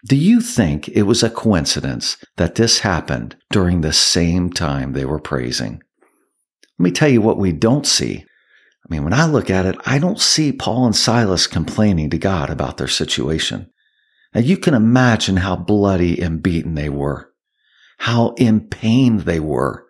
Do 0.05 0.17
you 0.17 0.41
think 0.41 0.89
it 0.89 1.03
was 1.03 1.23
a 1.23 1.31
coincidence 1.31 2.17
that 2.37 2.57
this 2.57 2.81
happened 2.81 3.37
during 3.51 3.81
the 3.81 3.93
same 3.93 4.51
time 4.51 4.93
they 4.93 5.05
were 5.05 5.21
praising? 5.21 5.81
Let 6.79 6.85
me 6.85 6.91
tell 6.91 7.09
you 7.09 7.21
what 7.21 7.39
we 7.39 7.53
don't 7.53 7.87
see. 7.87 8.25
I 8.85 8.93
mean, 8.93 9.05
when 9.05 9.13
I 9.13 9.27
look 9.27 9.49
at 9.49 9.65
it, 9.65 9.77
I 9.87 10.01
don't 10.01 10.21
see 10.21 10.51
Paul 10.51 10.87
and 10.87 10.97
Silas 10.97 11.47
complaining 11.47 12.11
to 12.11 12.19
God 12.19 12.51
about 12.51 12.79
their 12.79 12.89
situation. 12.89 13.71
Now 14.35 14.41
you 14.41 14.57
can 14.57 14.75
imagine 14.75 15.37
how 15.37 15.55
bloody 15.55 16.21
and 16.21 16.43
beaten 16.43 16.75
they 16.75 16.89
were, 16.89 17.31
how 17.99 18.35
in 18.39 18.69
pain 18.69 19.19
they 19.19 19.39
were. 19.39 19.87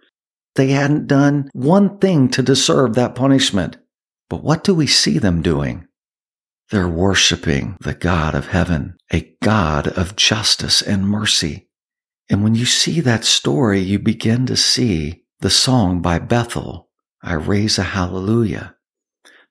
They 0.56 0.68
hadn't 0.72 1.06
done 1.06 1.48
one 1.54 1.98
thing 1.98 2.28
to 2.30 2.42
deserve 2.42 2.94
that 2.94 3.14
punishment. 3.14 3.78
But 4.28 4.44
what 4.44 4.62
do 4.62 4.74
we 4.74 4.86
see 4.86 5.18
them 5.18 5.40
doing? 5.40 5.86
They're 6.70 6.88
worshiping 6.88 7.76
the 7.80 7.94
God 7.94 8.34
of 8.34 8.48
heaven, 8.48 8.96
a 9.12 9.34
God 9.42 9.88
of 9.88 10.16
justice 10.16 10.80
and 10.80 11.08
mercy. 11.08 11.68
And 12.30 12.42
when 12.42 12.54
you 12.54 12.64
see 12.64 13.00
that 13.00 13.24
story, 13.24 13.80
you 13.80 13.98
begin 13.98 14.46
to 14.46 14.56
see 14.56 15.24
the 15.40 15.50
song 15.50 16.00
by 16.00 16.18
Bethel, 16.20 16.88
I 17.22 17.34
raise 17.34 17.76
a 17.78 17.82
hallelujah. 17.82 18.76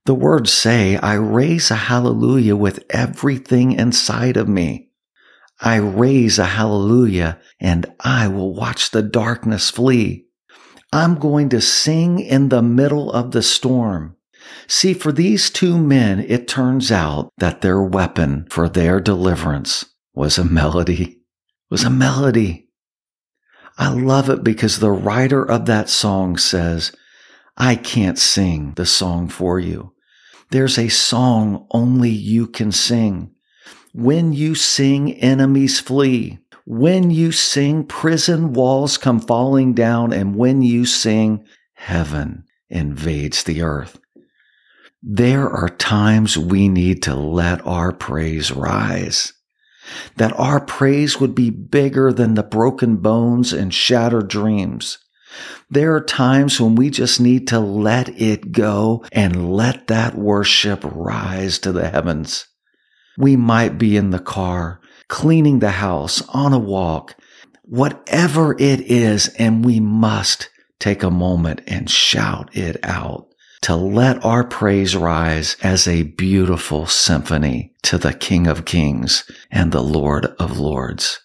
The 0.06 0.16
words 0.16 0.52
say, 0.52 0.96
I 0.98 1.14
raise 1.14 1.70
a 1.70 1.76
hallelujah 1.76 2.56
with 2.56 2.84
everything 2.90 3.74
inside 3.74 4.38
of 4.38 4.48
me. 4.48 4.90
I 5.60 5.76
raise 5.76 6.40
a 6.40 6.46
hallelujah 6.46 7.40
and 7.60 7.86
I 8.00 8.28
will 8.30 8.56
watch 8.56 8.92
the 8.92 9.04
darkness 9.04 9.70
flee. 9.70 10.26
I'm 10.92 11.20
going 11.20 11.50
to 11.50 11.62
sing 11.62 12.20
in 12.20 12.50
the 12.50 12.64
middle 12.64 13.12
of 13.12 13.32
the 13.32 13.44
storm. 13.44 14.16
See, 14.68 14.94
for 14.94 15.12
these 15.12 15.50
two 15.50 15.78
men, 15.78 16.20
it 16.22 16.48
turns 16.48 16.92
out 16.92 17.30
that 17.38 17.62
their 17.62 17.82
weapon 17.82 18.48
for 18.50 18.70
their 18.70 19.00
deliverance 19.00 19.86
was 20.14 20.38
a 20.38 20.44
melody, 20.46 21.22
was 21.70 21.84
a 21.84 21.90
melody. 21.90 22.70
I 23.78 23.90
love 23.94 24.30
it 24.30 24.44
because 24.44 24.80
the 24.80 24.92
writer 24.92 25.44
of 25.44 25.66
that 25.66 25.90
song 25.90 26.38
says, 26.38 26.92
I 27.58 27.76
can't 27.76 28.20
sing 28.20 28.74
the 28.76 28.86
song 28.86 29.30
for 29.30 29.60
you. 29.60 29.94
There's 30.52 30.78
a 30.78 30.90
song 30.90 31.68
only 31.72 32.10
you 32.10 32.48
can 32.48 32.72
sing. 32.72 33.34
When 33.94 34.34
you 34.34 34.56
sing, 34.56 35.14
enemies 35.14 35.80
flee. 35.80 36.40
When 36.66 37.12
you 37.12 37.32
sing, 37.32 37.86
prison 37.86 38.54
walls 38.54 38.98
come 38.98 39.20
falling 39.20 39.74
down. 39.74 40.12
And 40.12 40.36
when 40.36 40.62
you 40.62 40.86
sing, 40.86 41.46
heaven 41.74 42.44
invades 42.70 43.44
the 43.44 43.62
earth. 43.62 44.01
There 45.04 45.50
are 45.50 45.70
times 45.70 46.38
we 46.38 46.70
need 46.70 47.02
to 47.04 47.16
let 47.16 47.66
our 47.66 47.92
praise 47.92 48.52
rise. 48.52 49.34
That 50.18 50.32
our 50.40 50.60
praise 50.60 51.20
would 51.20 51.34
be 51.34 51.50
bigger 51.50 52.14
than 52.14 52.36
the 52.36 52.44
broken 52.44 52.98
bones 52.98 53.52
and 53.52 53.74
shattered 53.74 54.28
dreams. 54.28 55.00
There 55.72 55.96
are 55.96 56.04
times 56.04 56.62
when 56.62 56.76
we 56.76 56.92
just 56.92 57.20
need 57.20 57.48
to 57.48 57.60
let 57.60 58.10
it 58.10 58.52
go 58.52 59.04
and 59.12 59.52
let 59.52 59.88
that 59.88 60.14
worship 60.14 60.82
rise 60.84 61.58
to 61.60 61.72
the 61.72 61.90
heavens. 61.90 62.46
We 63.18 63.36
might 63.36 63.80
be 63.80 63.98
in 63.98 64.12
the 64.12 64.20
car, 64.20 64.82
cleaning 65.08 65.60
the 65.60 65.72
house, 65.72 66.22
on 66.30 66.54
a 66.54 66.60
walk, 66.60 67.16
whatever 67.64 68.54
it 68.54 68.82
is, 68.82 69.30
and 69.30 69.66
we 69.66 69.80
must 69.80 70.50
take 70.80 71.02
a 71.02 71.10
moment 71.10 71.62
and 71.66 71.90
shout 71.90 72.56
it 72.56 72.78
out 72.84 73.31
to 73.62 73.76
let 73.76 74.24
our 74.26 74.44
praise 74.44 74.96
rise 74.96 75.56
as 75.62 75.88
a 75.88 76.04
beautiful 76.04 76.88
symphony 76.88 77.74
to 77.84 77.98
the 77.98 78.14
King 78.14 78.48
of 78.48 78.66
Kings 78.66 79.30
and 79.52 79.72
the 79.72 79.84
Lord 79.84 80.26
of 80.40 80.58
Lords. 80.58 81.20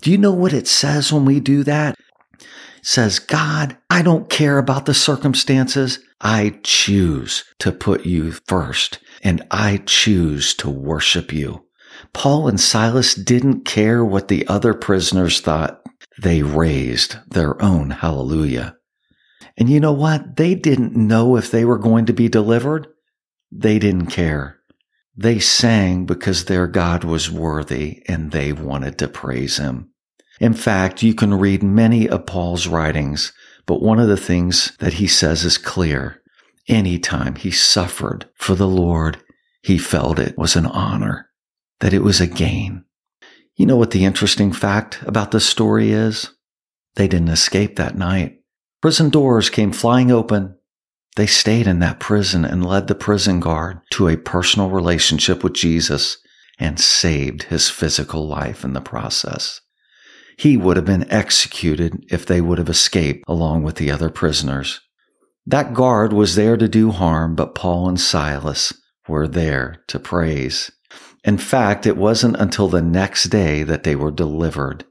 Do 0.00 0.10
you 0.10 0.18
know 0.18 0.32
what 0.32 0.52
it 0.52 0.68
says 0.68 1.12
when 1.12 1.24
we 1.24 1.40
do 1.40 1.62
that? 1.64 1.96
It 2.38 2.46
says, 2.82 3.18
God, 3.18 3.76
I 3.90 4.02
don't 4.02 4.30
care 4.30 4.58
about 4.58 4.86
the 4.86 4.94
circumstances. 4.94 5.98
I 6.20 6.58
choose 6.62 7.44
to 7.58 7.72
put 7.72 8.06
you 8.06 8.32
first 8.32 8.98
and 9.22 9.46
I 9.50 9.82
choose 9.84 10.54
to 10.54 10.70
worship 10.70 11.32
you. 11.32 11.64
Paul 12.12 12.48
and 12.48 12.60
Silas 12.60 13.14
didn't 13.14 13.64
care 13.64 14.04
what 14.04 14.28
the 14.28 14.46
other 14.46 14.74
prisoners 14.74 15.40
thought. 15.40 15.82
They 16.20 16.42
raised 16.42 17.16
their 17.28 17.60
own 17.62 17.90
hallelujah. 17.90 18.76
And 19.60 19.68
you 19.68 19.78
know 19.78 19.92
what? 19.92 20.36
They 20.36 20.54
didn't 20.54 20.96
know 20.96 21.36
if 21.36 21.50
they 21.50 21.66
were 21.66 21.78
going 21.78 22.06
to 22.06 22.14
be 22.14 22.28
delivered. 22.28 22.88
They 23.52 23.78
didn't 23.78 24.06
care. 24.06 24.58
They 25.14 25.38
sang 25.38 26.06
because 26.06 26.46
their 26.46 26.66
God 26.66 27.04
was 27.04 27.30
worthy 27.30 28.02
and 28.08 28.32
they 28.32 28.54
wanted 28.54 28.98
to 28.98 29.08
praise 29.08 29.58
him. 29.58 29.90
In 30.40 30.54
fact, 30.54 31.02
you 31.02 31.14
can 31.14 31.34
read 31.34 31.62
many 31.62 32.08
of 32.08 32.24
Paul's 32.24 32.66
writings, 32.66 33.34
but 33.66 33.82
one 33.82 34.00
of 34.00 34.08
the 34.08 34.16
things 34.16 34.74
that 34.78 34.94
he 34.94 35.06
says 35.06 35.44
is 35.44 35.58
clear. 35.58 36.22
Anytime 36.66 37.34
he 37.34 37.50
suffered 37.50 38.30
for 38.36 38.54
the 38.54 38.68
Lord, 38.68 39.22
he 39.62 39.76
felt 39.76 40.18
it 40.18 40.38
was 40.38 40.56
an 40.56 40.64
honor, 40.64 41.28
that 41.80 41.92
it 41.92 42.02
was 42.02 42.18
a 42.18 42.26
gain. 42.26 42.84
You 43.56 43.66
know 43.66 43.76
what 43.76 43.90
the 43.90 44.06
interesting 44.06 44.52
fact 44.52 45.02
about 45.02 45.32
this 45.32 45.44
story 45.44 45.90
is? 45.90 46.30
They 46.94 47.08
didn't 47.08 47.28
escape 47.28 47.76
that 47.76 47.98
night. 47.98 48.39
Prison 48.82 49.10
doors 49.10 49.50
came 49.50 49.72
flying 49.72 50.10
open. 50.10 50.56
They 51.16 51.26
stayed 51.26 51.66
in 51.66 51.80
that 51.80 52.00
prison 52.00 52.44
and 52.44 52.64
led 52.64 52.86
the 52.86 52.94
prison 52.94 53.38
guard 53.40 53.80
to 53.90 54.08
a 54.08 54.16
personal 54.16 54.70
relationship 54.70 55.44
with 55.44 55.52
Jesus 55.52 56.16
and 56.58 56.80
saved 56.80 57.44
his 57.44 57.68
physical 57.68 58.26
life 58.26 58.64
in 58.64 58.72
the 58.72 58.80
process. 58.80 59.60
He 60.38 60.56
would 60.56 60.76
have 60.76 60.86
been 60.86 61.10
executed 61.12 62.06
if 62.10 62.24
they 62.24 62.40
would 62.40 62.56
have 62.56 62.70
escaped 62.70 63.24
along 63.28 63.64
with 63.64 63.76
the 63.76 63.90
other 63.90 64.08
prisoners. 64.08 64.80
That 65.46 65.74
guard 65.74 66.14
was 66.14 66.34
there 66.34 66.56
to 66.56 66.68
do 66.68 66.90
harm, 66.90 67.34
but 67.34 67.54
Paul 67.54 67.88
and 67.88 68.00
Silas 68.00 68.72
were 69.06 69.28
there 69.28 69.82
to 69.88 69.98
praise. 69.98 70.70
In 71.22 71.36
fact, 71.36 71.86
it 71.86 71.98
wasn't 71.98 72.36
until 72.36 72.68
the 72.68 72.80
next 72.80 73.24
day 73.24 73.62
that 73.62 73.82
they 73.84 73.94
were 73.94 74.10
delivered. 74.10 74.84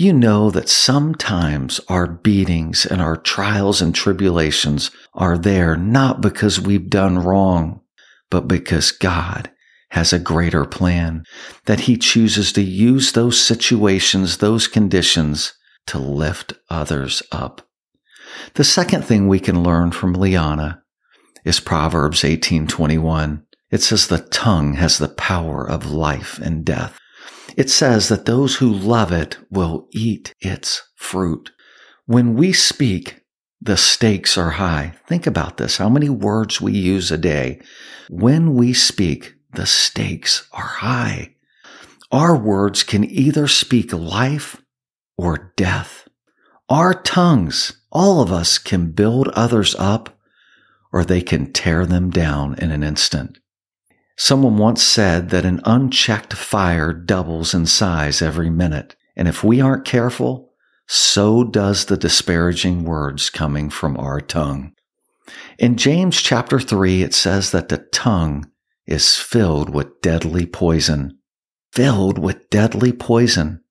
You 0.00 0.14
know 0.14 0.50
that 0.52 0.70
sometimes 0.70 1.78
our 1.90 2.06
beatings 2.06 2.86
and 2.86 3.02
our 3.02 3.18
trials 3.18 3.82
and 3.82 3.94
tribulations 3.94 4.90
are 5.12 5.36
there 5.36 5.76
not 5.76 6.22
because 6.22 6.58
we've 6.58 6.88
done 6.88 7.18
wrong, 7.18 7.82
but 8.30 8.48
because 8.48 8.92
God 8.92 9.50
has 9.90 10.14
a 10.14 10.18
greater 10.18 10.64
plan, 10.64 11.24
that 11.66 11.80
He 11.80 11.98
chooses 11.98 12.50
to 12.54 12.62
use 12.62 13.12
those 13.12 13.38
situations, 13.38 14.38
those 14.38 14.68
conditions 14.68 15.52
to 15.88 15.98
lift 15.98 16.54
others 16.70 17.22
up. 17.30 17.68
The 18.54 18.64
second 18.64 19.04
thing 19.04 19.28
we 19.28 19.38
can 19.38 19.62
learn 19.62 19.92
from 19.92 20.14
Liana 20.14 20.82
is 21.44 21.60
Proverbs 21.60 22.24
18:21. 22.24 23.42
It 23.70 23.82
says 23.82 24.06
the 24.06 24.20
tongue 24.20 24.76
has 24.76 24.96
the 24.96 25.08
power 25.08 25.68
of 25.68 25.90
life 25.90 26.38
and 26.38 26.64
death. 26.64 26.98
It 27.56 27.70
says 27.70 28.08
that 28.08 28.26
those 28.26 28.56
who 28.56 28.72
love 28.72 29.12
it 29.12 29.38
will 29.50 29.88
eat 29.92 30.34
its 30.40 30.82
fruit. 30.96 31.50
When 32.06 32.34
we 32.34 32.52
speak, 32.52 33.20
the 33.60 33.76
stakes 33.76 34.38
are 34.38 34.50
high. 34.50 34.94
Think 35.06 35.26
about 35.26 35.58
this. 35.58 35.76
How 35.76 35.88
many 35.88 36.08
words 36.08 36.60
we 36.60 36.72
use 36.72 37.10
a 37.10 37.18
day. 37.18 37.60
When 38.08 38.54
we 38.54 38.72
speak, 38.72 39.34
the 39.52 39.66
stakes 39.66 40.48
are 40.52 40.62
high. 40.62 41.34
Our 42.10 42.36
words 42.36 42.82
can 42.82 43.04
either 43.04 43.46
speak 43.46 43.92
life 43.92 44.60
or 45.16 45.52
death. 45.56 46.08
Our 46.68 46.94
tongues, 46.94 47.80
all 47.92 48.20
of 48.20 48.32
us 48.32 48.58
can 48.58 48.92
build 48.92 49.28
others 49.28 49.74
up 49.78 50.18
or 50.92 51.04
they 51.04 51.22
can 51.22 51.52
tear 51.52 51.86
them 51.86 52.10
down 52.10 52.54
in 52.58 52.70
an 52.70 52.82
instant. 52.82 53.38
Someone 54.22 54.58
once 54.58 54.82
said 54.82 55.30
that 55.30 55.46
an 55.46 55.62
unchecked 55.64 56.34
fire 56.34 56.92
doubles 56.92 57.54
in 57.54 57.64
size 57.64 58.20
every 58.20 58.50
minute. 58.50 58.94
And 59.16 59.26
if 59.26 59.42
we 59.42 59.62
aren't 59.62 59.86
careful, 59.86 60.52
so 60.86 61.42
does 61.42 61.86
the 61.86 61.96
disparaging 61.96 62.84
words 62.84 63.30
coming 63.30 63.70
from 63.70 63.96
our 63.96 64.20
tongue. 64.20 64.74
In 65.58 65.78
James 65.78 66.20
chapter 66.20 66.60
3, 66.60 67.00
it 67.00 67.14
says 67.14 67.50
that 67.52 67.70
the 67.70 67.78
tongue 67.78 68.50
is 68.86 69.16
filled 69.16 69.70
with 69.70 70.02
deadly 70.02 70.44
poison. 70.44 71.18
Filled 71.72 72.18
with 72.18 72.50
deadly 72.50 72.92
poison. 72.92 73.62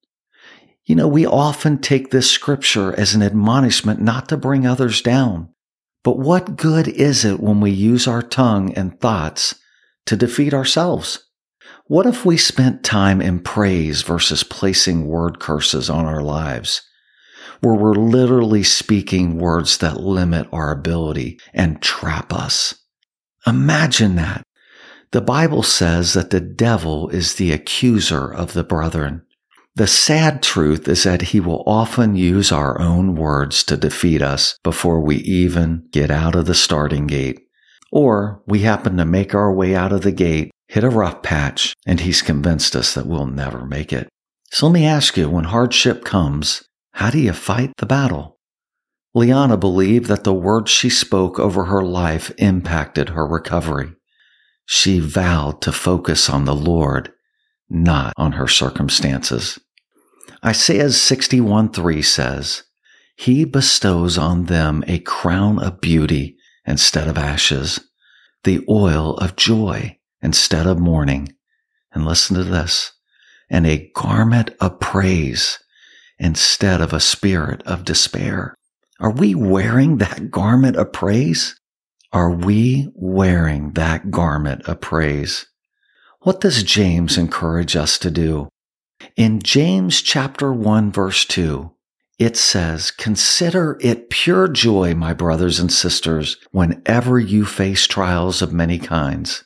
You 0.83 0.95
know, 0.95 1.07
we 1.07 1.27
often 1.27 1.77
take 1.77 2.09
this 2.09 2.31
scripture 2.31 2.99
as 2.99 3.13
an 3.13 3.21
admonishment 3.21 4.01
not 4.01 4.27
to 4.29 4.35
bring 4.35 4.65
others 4.65 5.03
down. 5.03 5.53
But 6.03 6.17
what 6.17 6.55
good 6.55 6.87
is 6.87 7.23
it 7.23 7.39
when 7.39 7.61
we 7.61 7.69
use 7.69 8.07
our 8.07 8.23
tongue 8.23 8.73
and 8.73 8.99
thoughts 8.99 9.53
to 10.09 10.17
defeat 10.17 10.55
ourselves? 10.55 11.23
What 11.85 12.07
if 12.07 12.25
we 12.25 12.35
spent 12.35 12.83
time 12.83 13.21
in 13.21 13.39
praise 13.41 14.01
versus 14.01 14.41
placing 14.41 15.05
word 15.05 15.39
curses 15.39 15.87
on 15.87 16.05
our 16.05 16.23
lives? 16.23 16.81
Where 17.61 17.75
we're 17.75 17.93
literally 17.93 18.63
speaking 18.63 19.37
words 19.37 19.77
that 19.77 19.99
limit 19.99 20.47
our 20.51 20.71
ability 20.71 21.39
and 21.53 21.79
trap 21.79 22.33
us. 22.33 22.73
Imagine 23.45 24.15
that. 24.15 24.41
The 25.11 25.21
Bible 25.21 25.61
says 25.61 26.13
that 26.13 26.31
the 26.31 26.41
devil 26.41 27.09
is 27.09 27.35
the 27.35 27.51
accuser 27.51 28.33
of 28.33 28.53
the 28.53 28.63
brethren. 28.63 29.21
The 29.75 29.85
sad 29.85 30.41
truth 30.41 30.87
is 30.87 31.03
that 31.03 31.21
he 31.21 31.39
will 31.39 31.63
often 31.67 32.15
use 32.15 32.51
our 32.51 32.81
own 32.81 33.13
words 33.13 33.63
to 33.65 33.77
defeat 33.77 34.23
us 34.23 34.57
before 34.63 35.01
we 35.01 35.17
even 35.17 35.87
get 35.91 36.09
out 36.09 36.35
of 36.35 36.47
the 36.47 36.55
starting 36.55 37.05
gate. 37.05 37.41
Or 37.91 38.41
we 38.45 38.59
happen 38.59 38.97
to 38.97 39.05
make 39.05 39.33
our 39.33 39.53
way 39.53 39.75
out 39.75 39.91
of 39.91 40.01
the 40.01 40.11
gate, 40.11 40.51
hit 40.67 40.83
a 40.83 40.89
rough 40.89 41.23
patch, 41.23 41.73
and 41.85 41.99
he's 41.99 42.21
convinced 42.21 42.75
us 42.75 42.93
that 42.93 43.07
we'll 43.07 43.25
never 43.25 43.65
make 43.65 43.91
it. 43.91 44.07
So 44.51 44.67
let 44.67 44.73
me 44.73 44.85
ask 44.85 45.17
you, 45.17 45.29
when 45.29 45.45
hardship 45.45 46.03
comes, 46.03 46.63
how 46.93 47.09
do 47.09 47.19
you 47.19 47.33
fight 47.33 47.71
the 47.77 47.85
battle? 47.85 48.37
Liana 49.15 49.57
believed 49.57 50.07
that 50.07 50.23
the 50.23 50.33
words 50.33 50.69
she 50.69 50.89
spoke 50.89 51.39
over 51.39 51.65
her 51.65 51.83
life 51.83 52.31
impacted 52.37 53.09
her 53.09 53.25
recovery. 53.25 53.93
She 54.65 54.99
vowed 54.99 55.61
to 55.63 55.71
focus 55.71 56.29
on 56.29 56.45
the 56.45 56.55
Lord, 56.55 57.11
not 57.69 58.13
on 58.17 58.33
her 58.33 58.47
circumstances. 58.47 59.59
Isaiah 60.45 60.91
61 60.91 61.71
3 61.71 62.01
says, 62.03 62.63
He 63.15 63.45
bestows 63.45 64.17
on 64.17 64.45
them 64.45 64.83
a 64.87 64.99
crown 64.99 65.57
of 65.57 65.81
beauty 65.81 66.37
instead 66.69 67.07
of 67.07 67.17
ashes, 67.17 67.79
the 68.43 68.63
oil 68.69 69.17
of 69.17 69.35
joy 69.35 69.97
instead 70.21 70.67
of 70.67 70.79
mourning. 70.79 71.33
And 71.91 72.05
listen 72.05 72.35
to 72.35 72.43
this, 72.43 72.93
and 73.49 73.65
a 73.65 73.91
garment 73.95 74.51
of 74.61 74.79
praise 74.79 75.57
instead 76.19 76.79
of 76.79 76.93
a 76.93 76.99
spirit 76.99 77.63
of 77.63 77.83
despair. 77.83 78.53
Are 78.99 79.11
we 79.11 79.33
wearing 79.33 79.97
that 79.97 80.29
garment 80.29 80.77
of 80.77 80.93
praise? 80.93 81.59
Are 82.13 82.29
we 82.29 82.89
wearing 82.93 83.71
that 83.71 84.11
garment 84.11 84.67
of 84.67 84.81
praise? 84.81 85.47
What 86.21 86.41
does 86.41 86.61
James 86.63 87.17
encourage 87.17 87.75
us 87.75 87.97
to 87.99 88.11
do? 88.11 88.49
In 89.15 89.41
James 89.41 90.01
chapter 90.01 90.53
1 90.53 90.91
verse 90.91 91.25
2, 91.25 91.71
it 92.19 92.35
says, 92.35 92.91
Consider 92.91 93.77
it 93.79 94.09
pure 94.09 94.49
joy, 94.49 94.93
my 94.93 95.13
brothers 95.13 95.57
and 95.57 95.71
sisters, 95.71 96.37
whenever 96.51 97.17
you 97.17 97.45
face 97.45 97.87
trials 97.87 98.41
of 98.41 98.51
many 98.51 98.77
kinds, 98.77 99.45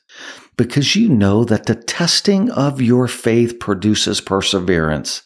because 0.58 0.96
you 0.96 1.08
know 1.08 1.44
that 1.46 1.68
the 1.68 1.76
testing 1.76 2.50
of 2.50 2.82
your 2.82 3.08
faith 3.08 3.60
produces 3.60 4.20
perseverance. 4.20 5.22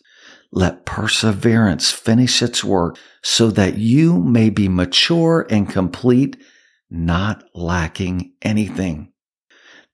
Let 0.51 0.85
perseverance 0.85 1.91
finish 1.91 2.41
its 2.41 2.63
work 2.63 2.97
so 3.23 3.49
that 3.51 3.77
you 3.77 4.19
may 4.19 4.49
be 4.49 4.67
mature 4.67 5.45
and 5.49 5.69
complete, 5.69 6.37
not 6.89 7.43
lacking 7.53 8.33
anything. 8.41 9.11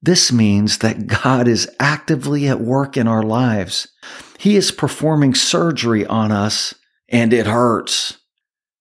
This 0.01 0.31
means 0.31 0.79
that 0.79 1.07
God 1.07 1.47
is 1.47 1.69
actively 1.79 2.47
at 2.47 2.59
work 2.59 2.97
in 2.97 3.07
our 3.07 3.23
lives. 3.23 3.87
He 4.37 4.55
is 4.55 4.71
performing 4.71 5.33
surgery 5.33 6.05
on 6.05 6.31
us 6.31 6.75
and 7.09 7.33
it 7.33 7.45
hurts. 7.45 8.19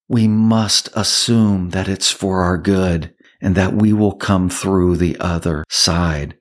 We 0.08 0.28
must 0.28 0.88
assume 0.94 1.70
that 1.70 1.88
it's 1.88 2.10
for 2.10 2.42
our 2.42 2.58
good 2.58 3.14
and 3.40 3.54
that 3.56 3.74
we 3.74 3.92
will 3.92 4.14
come 4.14 4.48
through 4.48 4.96
the 4.96 5.16
other 5.18 5.64
side. 5.68 6.36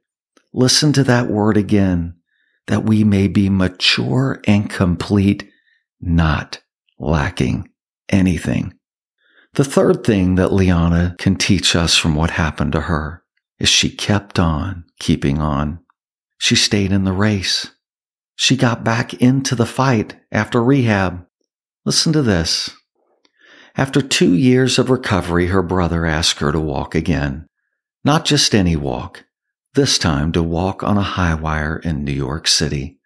Listen 0.54 0.94
to 0.94 1.04
that 1.06 1.28
word 1.28 1.58
again, 1.58 2.15
that 2.67 2.84
we 2.84 3.04
may 3.04 3.28
be 3.28 3.50
mature 3.50 4.41
and 4.46 4.70
complete, 4.70 5.50
not 6.00 6.62
lacking 7.00 7.70
anything. 8.10 8.74
The 9.54 9.63
third 9.63 10.04
thing 10.04 10.36
that 10.36 10.54
Liana 10.54 11.15
can 11.17 11.36
teach 11.36 11.76
us 11.76 11.98
from 11.98 12.15
what 12.15 12.32
happened 12.32 12.72
to 12.74 12.82
her 12.82 13.24
is 13.60 13.70
she 13.70 13.89
kept 13.89 14.39
on 14.39 14.86
keeping 15.00 15.39
on. 15.39 15.80
She 16.38 16.56
stayed 16.56 16.91
in 16.91 17.04
the 17.04 17.13
race. 17.13 17.72
She 18.36 18.56
got 18.56 18.84
back 18.84 19.13
into 19.15 19.56
the 19.56 19.65
fight 19.65 20.15
after 20.32 20.63
rehab. 20.63 21.26
Listen 21.86 22.13
to 22.13 22.22
this. 22.22 22.70
After 23.76 24.02
two 24.02 24.36
years 24.36 24.78
of 24.78 24.89
recovery, 24.89 25.48
her 25.48 25.63
brother 25.63 26.06
asked 26.06 26.39
her 26.39 26.52
to 26.52 26.60
walk 26.60 26.94
again. 26.94 27.48
Not 28.04 28.26
just 28.26 28.54
any 28.54 28.76
walk, 28.76 29.24
this 29.74 29.98
time 29.98 30.32
to 30.34 30.44
walk 30.44 30.84
on 30.84 30.98
a 30.98 31.02
high 31.02 31.34
wire 31.34 31.78
in 31.78 32.04
New 32.04 32.12
York 32.12 32.48
City. 32.48 33.00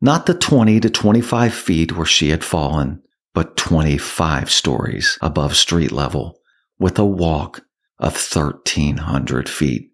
Not 0.00 0.26
the 0.26 0.34
20 0.34 0.80
to 0.80 0.90
25 0.90 1.54
feet 1.54 1.96
where 1.96 2.06
she 2.06 2.30
had 2.30 2.42
fallen, 2.42 3.02
but 3.34 3.56
25 3.56 4.50
stories 4.50 5.18
above 5.20 5.56
street 5.56 5.92
level 5.92 6.40
with 6.78 6.98
a 6.98 7.04
walk 7.04 7.60
of 7.98 8.14
1,300 8.14 9.48
feet. 9.48 9.92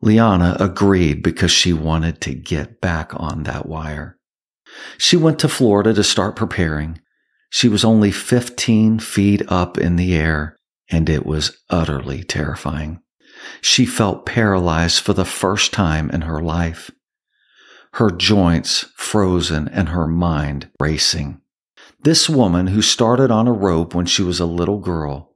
Liana 0.00 0.56
agreed 0.58 1.22
because 1.22 1.52
she 1.52 1.72
wanted 1.72 2.20
to 2.22 2.34
get 2.34 2.80
back 2.80 3.12
on 3.14 3.44
that 3.44 3.66
wire. 3.66 4.18
She 4.98 5.16
went 5.16 5.38
to 5.40 5.48
Florida 5.48 5.94
to 5.94 6.02
start 6.02 6.34
preparing. 6.34 7.00
She 7.54 7.68
was 7.68 7.84
only 7.84 8.10
15 8.10 8.98
feet 8.98 9.42
up 9.48 9.76
in 9.76 9.96
the 9.96 10.14
air, 10.14 10.56
and 10.90 11.10
it 11.10 11.26
was 11.26 11.58
utterly 11.68 12.24
terrifying. 12.24 13.00
She 13.60 13.84
felt 13.84 14.24
paralyzed 14.24 15.00
for 15.02 15.12
the 15.12 15.26
first 15.26 15.70
time 15.72 16.08
in 16.10 16.22
her 16.22 16.40
life. 16.40 16.90
her 17.94 18.10
joints 18.10 18.86
frozen 18.96 19.68
and 19.68 19.90
her 19.90 20.06
mind 20.06 20.68
racing. 20.80 21.40
This 22.00 22.28
woman 22.28 22.68
who 22.68 22.82
started 22.82 23.30
on 23.30 23.46
a 23.46 23.52
rope 23.52 23.94
when 23.94 24.06
she 24.06 24.22
was 24.22 24.40
a 24.40 24.46
little 24.46 24.78
girl, 24.78 25.34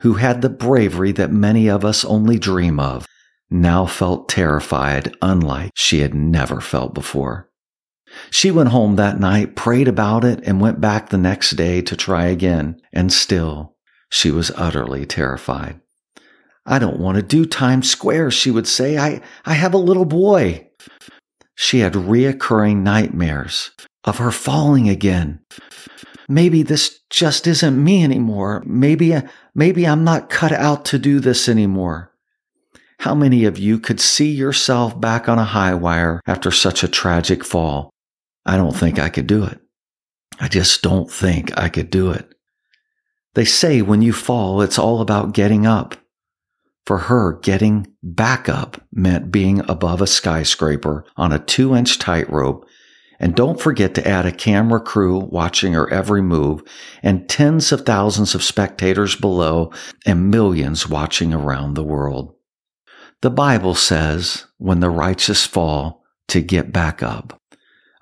who 0.00 0.14
had 0.14 0.42
the 0.42 0.50
bravery 0.50 1.12
that 1.12 1.30
many 1.30 1.68
of 1.68 1.84
us 1.84 2.04
only 2.04 2.38
dream 2.38 2.80
of, 2.80 3.06
now 3.50 3.86
felt 3.86 4.28
terrified 4.28 5.14
unlike 5.22 5.70
she 5.74 6.00
had 6.00 6.14
never 6.14 6.60
felt 6.60 6.94
before. 6.94 7.47
She 8.30 8.50
went 8.50 8.70
home 8.70 8.96
that 8.96 9.20
night, 9.20 9.56
prayed 9.56 9.88
about 9.88 10.24
it, 10.24 10.40
and 10.44 10.60
went 10.60 10.80
back 10.80 11.08
the 11.08 11.18
next 11.18 11.50
day 11.52 11.82
to 11.82 11.96
try 11.96 12.26
again, 12.26 12.80
and 12.92 13.12
still 13.12 13.76
she 14.10 14.30
was 14.30 14.50
utterly 14.56 15.06
terrified. 15.06 15.80
I 16.66 16.78
don't 16.78 17.00
want 17.00 17.16
to 17.16 17.22
do 17.22 17.46
Times 17.46 17.90
Square, 17.90 18.32
she 18.32 18.50
would 18.50 18.66
say. 18.66 18.98
I, 18.98 19.22
I 19.44 19.54
have 19.54 19.72
a 19.72 19.78
little 19.78 20.04
boy. 20.04 20.68
She 21.54 21.80
had 21.80 21.94
reoccurring 21.94 22.82
nightmares 22.82 23.70
of 24.04 24.18
her 24.18 24.30
falling 24.30 24.88
again. 24.88 25.40
Maybe 26.28 26.62
this 26.62 27.00
just 27.08 27.46
isn't 27.46 27.82
me 27.82 28.04
anymore. 28.04 28.62
Maybe, 28.66 29.14
maybe 29.54 29.86
I'm 29.86 30.04
not 30.04 30.28
cut 30.28 30.52
out 30.52 30.84
to 30.86 30.98
do 30.98 31.20
this 31.20 31.48
anymore. 31.48 32.12
How 33.00 33.14
many 33.14 33.44
of 33.44 33.58
you 33.58 33.78
could 33.78 34.00
see 34.00 34.30
yourself 34.30 35.00
back 35.00 35.28
on 35.28 35.38
a 35.38 35.44
high 35.44 35.74
wire 35.74 36.20
after 36.26 36.50
such 36.50 36.82
a 36.82 36.88
tragic 36.88 37.44
fall? 37.44 37.90
I 38.48 38.56
don't 38.56 38.74
think 38.74 38.98
I 38.98 39.10
could 39.10 39.26
do 39.26 39.44
it. 39.44 39.60
I 40.40 40.48
just 40.48 40.80
don't 40.80 41.10
think 41.10 41.56
I 41.58 41.68
could 41.68 41.90
do 41.90 42.10
it. 42.12 42.32
They 43.34 43.44
say 43.44 43.82
when 43.82 44.00
you 44.00 44.14
fall, 44.14 44.62
it's 44.62 44.78
all 44.78 45.02
about 45.02 45.34
getting 45.34 45.66
up. 45.66 45.96
For 46.86 46.96
her, 46.96 47.38
getting 47.40 47.88
back 48.02 48.48
up 48.48 48.80
meant 48.90 49.30
being 49.30 49.60
above 49.68 50.00
a 50.00 50.06
skyscraper 50.06 51.04
on 51.18 51.30
a 51.30 51.38
two 51.38 51.76
inch 51.76 51.98
tightrope. 51.98 52.66
And 53.20 53.34
don't 53.34 53.60
forget 53.60 53.94
to 53.96 54.08
add 54.08 54.24
a 54.24 54.32
camera 54.32 54.80
crew 54.80 55.18
watching 55.18 55.74
her 55.74 55.92
every 55.92 56.22
move 56.22 56.62
and 57.02 57.28
tens 57.28 57.70
of 57.70 57.84
thousands 57.84 58.34
of 58.34 58.42
spectators 58.42 59.14
below 59.14 59.72
and 60.06 60.30
millions 60.30 60.88
watching 60.88 61.34
around 61.34 61.74
the 61.74 61.84
world. 61.84 62.34
The 63.20 63.30
Bible 63.30 63.74
says 63.74 64.46
when 64.56 64.80
the 64.80 64.88
righteous 64.88 65.44
fall 65.44 66.02
to 66.28 66.40
get 66.40 66.72
back 66.72 67.02
up. 67.02 67.38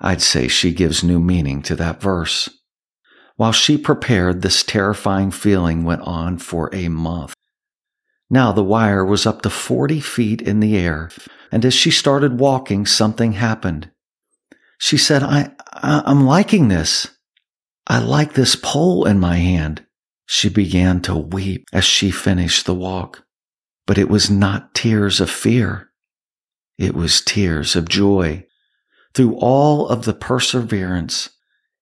I'd 0.00 0.22
say 0.22 0.48
she 0.48 0.72
gives 0.72 1.02
new 1.02 1.20
meaning 1.20 1.62
to 1.62 1.76
that 1.76 2.00
verse. 2.00 2.50
While 3.36 3.52
she 3.52 3.76
prepared, 3.76 4.42
this 4.42 4.62
terrifying 4.62 5.30
feeling 5.30 5.84
went 5.84 6.02
on 6.02 6.38
for 6.38 6.74
a 6.74 6.88
month. 6.88 7.34
Now 8.30 8.52
the 8.52 8.64
wire 8.64 9.04
was 9.04 9.26
up 9.26 9.42
to 9.42 9.50
40 9.50 10.00
feet 10.00 10.42
in 10.42 10.60
the 10.60 10.76
air, 10.76 11.10
and 11.52 11.64
as 11.64 11.74
she 11.74 11.90
started 11.90 12.40
walking, 12.40 12.86
something 12.86 13.32
happened. 13.32 13.90
She 14.78 14.96
said, 14.96 15.22
I, 15.22 15.52
I, 15.72 16.10
am 16.10 16.26
liking 16.26 16.68
this. 16.68 17.08
I 17.86 17.98
like 18.00 18.34
this 18.34 18.56
pole 18.56 19.06
in 19.06 19.20
my 19.20 19.36
hand. 19.36 19.86
She 20.26 20.48
began 20.48 21.00
to 21.02 21.14
weep 21.14 21.66
as 21.72 21.84
she 21.84 22.10
finished 22.10 22.66
the 22.66 22.74
walk, 22.74 23.24
but 23.86 23.96
it 23.96 24.08
was 24.08 24.28
not 24.28 24.74
tears 24.74 25.20
of 25.20 25.30
fear. 25.30 25.90
It 26.78 26.94
was 26.94 27.20
tears 27.20 27.76
of 27.76 27.88
joy. 27.88 28.44
Through 29.16 29.36
all 29.36 29.88
of 29.88 30.04
the 30.04 30.12
perseverance 30.12 31.30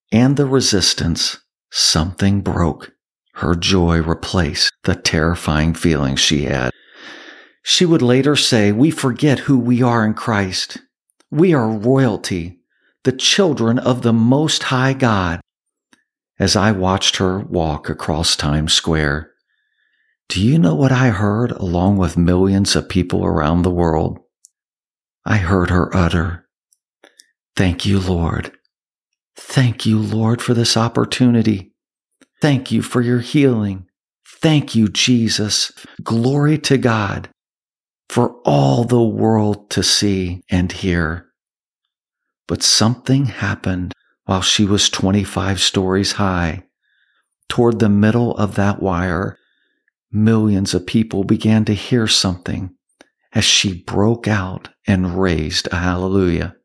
and 0.09 0.37
the 0.37 0.45
resistance, 0.45 1.39
something 1.69 2.39
broke. 2.39 2.93
Her 3.33 3.55
joy 3.55 4.01
replaced 4.01 4.71
the 4.85 4.95
terrifying 4.95 5.73
feelings 5.73 6.21
she 6.21 6.43
had. 6.43 6.71
She 7.61 7.83
would 7.83 8.01
later 8.01 8.37
say, 8.37 8.71
We 8.71 8.89
forget 8.89 9.39
who 9.39 9.59
we 9.59 9.81
are 9.81 10.05
in 10.05 10.13
Christ. 10.13 10.77
We 11.29 11.53
are 11.53 11.67
royalty, 11.67 12.59
the 13.03 13.11
children 13.11 13.79
of 13.79 14.01
the 14.01 14.13
Most 14.13 14.63
High 14.63 14.93
God. 14.93 15.41
As 16.39 16.55
I 16.55 16.71
watched 16.71 17.17
her 17.17 17.39
walk 17.39 17.89
across 17.89 18.37
Times 18.37 18.71
Square, 18.71 19.29
do 20.29 20.41
you 20.41 20.57
know 20.57 20.73
what 20.75 20.93
I 20.93 21.09
heard 21.09 21.51
along 21.51 21.97
with 21.97 22.15
millions 22.15 22.77
of 22.77 22.87
people 22.87 23.25
around 23.25 23.63
the 23.63 23.71
world? 23.71 24.19
I 25.25 25.35
heard 25.35 25.69
her 25.69 25.93
utter, 25.93 26.44
Thank 27.55 27.85
you, 27.85 27.99
Lord. 27.99 28.51
Thank 29.35 29.85
you, 29.85 29.99
Lord, 29.99 30.41
for 30.41 30.53
this 30.53 30.75
opportunity. 30.75 31.73
Thank 32.41 32.71
you 32.71 32.81
for 32.81 33.01
your 33.01 33.19
healing. 33.19 33.87
Thank 34.41 34.75
you, 34.75 34.87
Jesus. 34.87 35.71
Glory 36.03 36.57
to 36.59 36.77
God 36.77 37.29
for 38.09 38.35
all 38.45 38.83
the 38.83 39.03
world 39.03 39.69
to 39.71 39.83
see 39.83 40.43
and 40.49 40.71
hear. 40.71 41.27
But 42.47 42.61
something 42.61 43.25
happened 43.25 43.93
while 44.25 44.41
she 44.41 44.65
was 44.65 44.89
25 44.89 45.59
stories 45.59 46.13
high. 46.13 46.63
Toward 47.47 47.79
the 47.79 47.89
middle 47.89 48.35
of 48.37 48.55
that 48.55 48.81
wire, 48.81 49.37
millions 50.11 50.73
of 50.73 50.85
people 50.85 51.23
began 51.23 51.65
to 51.65 51.73
hear 51.73 52.07
something 52.07 52.75
as 53.33 53.43
she 53.43 53.83
broke 53.83 54.27
out 54.27 54.69
and 54.87 55.19
raised 55.19 55.67
a 55.71 55.77
hallelujah. 55.77 56.55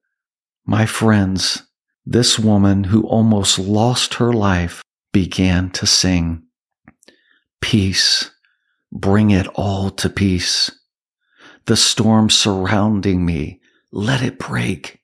My 0.71 0.87
friends, 0.87 1.65
this 2.07 2.39
woman 2.39 2.85
who 2.85 3.03
almost 3.03 3.59
lost 3.59 4.15
her 4.15 4.33
life 4.33 4.85
began 5.13 5.71
to 5.71 5.85
sing, 5.85 6.45
Peace, 7.61 8.31
bring 8.93 9.33
it 9.33 9.49
all 9.57 9.91
to 9.91 10.09
peace. 10.09 10.71
The 11.67 11.77
storm 11.77 12.31
surrounding 12.31 13.27
me, 13.27 13.61
let 13.91 14.23
it 14.23 14.39
break. 14.39 15.01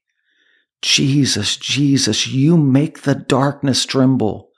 Jesus, 0.82 1.56
Jesus, 1.56 2.28
you 2.28 2.56
make 2.56 3.02
the 3.02 3.16
darkness 3.16 3.84
tremble. 3.84 4.50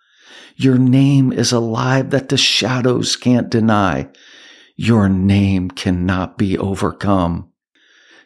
Your 0.56 0.76
name 0.76 1.32
is 1.32 1.52
alive 1.52 2.10
that 2.10 2.28
the 2.28 2.36
shadows 2.36 3.16
can't 3.16 3.48
deny. 3.48 4.10
Your 4.76 5.08
name 5.08 5.70
cannot 5.70 6.36
be 6.36 6.58
overcome. 6.58 7.50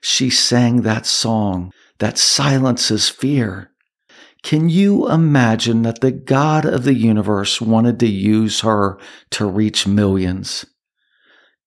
She 0.00 0.30
sang 0.30 0.82
that 0.82 1.06
song 1.06 1.70
that 1.98 2.18
silences 2.18 3.08
fear. 3.08 3.70
Can 4.42 4.68
you 4.68 5.08
imagine 5.08 5.82
that 5.82 6.00
the 6.00 6.10
God 6.10 6.64
of 6.64 6.84
the 6.84 6.94
universe 6.94 7.60
wanted 7.60 8.00
to 8.00 8.08
use 8.08 8.60
her 8.60 8.98
to 9.30 9.46
reach 9.46 9.86
millions? 9.86 10.66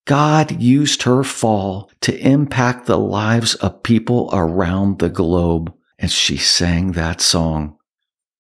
God 0.06 0.62
used 0.62 1.04
her 1.04 1.24
fall 1.24 1.90
to 2.02 2.16
impact 2.20 2.86
the 2.86 3.00
lives 3.00 3.56
of 3.56 3.82
people 3.82 4.30
around 4.34 5.00
the 5.00 5.10
globe, 5.10 5.74
and 5.98 6.12
she 6.12 6.38
sang 6.38 6.92
that 6.92 7.22
song. 7.22 7.78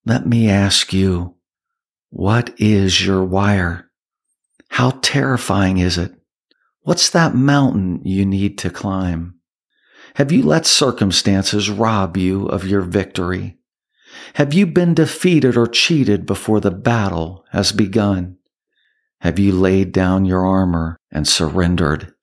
Let 0.05 0.27
me 0.27 0.49
ask 0.49 0.93
you, 0.93 1.35
what 2.11 2.53
is 2.59 3.05
your 3.05 3.23
wire? 3.23 3.89
How 4.69 4.91
terrifying 5.01 5.77
is 5.77 5.97
it? 5.97 6.13
What's 6.81 7.09
that 7.11 7.33
mountain 7.33 8.01
you 8.03 8.25
need 8.25 8.59
to 8.59 8.69
climb? 8.69 9.34
Have 10.15 10.31
you 10.31 10.43
let 10.43 10.65
circumstances 10.65 11.69
rob 11.69 12.15
you 12.15 12.45
of 12.47 12.65
your 12.65 12.79
victory? 12.79 13.57
Have 14.35 14.53
you 14.53 14.65
been 14.65 14.93
defeated 14.93 15.57
or 15.57 15.67
cheated 15.67 16.25
before 16.25 16.61
the 16.61 16.71
battle 16.71 17.43
has 17.51 17.73
begun? 17.73 18.37
Have 19.19 19.39
you 19.39 19.51
laid 19.51 19.91
down 19.91 20.23
your 20.23 20.45
armor 20.45 20.95
and 21.11 21.27
surrendered? 21.27 22.13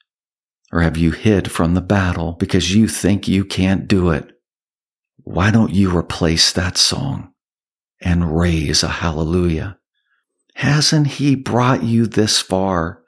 Or 0.72 0.80
have 0.80 0.96
you 0.96 1.10
hid 1.10 1.50
from 1.52 1.74
the 1.74 1.82
battle 1.82 2.32
because 2.32 2.74
you 2.74 2.88
think 2.88 3.28
you 3.28 3.44
can't 3.44 3.86
do 3.86 4.08
it? 4.08 4.26
Why 5.18 5.50
don't 5.50 5.74
you 5.74 5.94
replace 5.94 6.50
that 6.52 6.78
song 6.78 7.34
and 8.00 8.38
raise 8.38 8.82
a 8.82 8.88
hallelujah? 8.88 9.76
Hasn't 10.54 11.06
he 11.08 11.34
brought 11.34 11.82
you 11.82 12.06
this 12.06 12.40
far? 12.40 13.01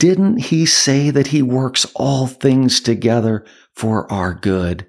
Didn't 0.00 0.38
he 0.38 0.64
say 0.64 1.10
that 1.10 1.26
he 1.26 1.42
works 1.42 1.84
all 1.94 2.26
things 2.26 2.80
together 2.80 3.44
for 3.74 4.10
our 4.10 4.32
good? 4.32 4.86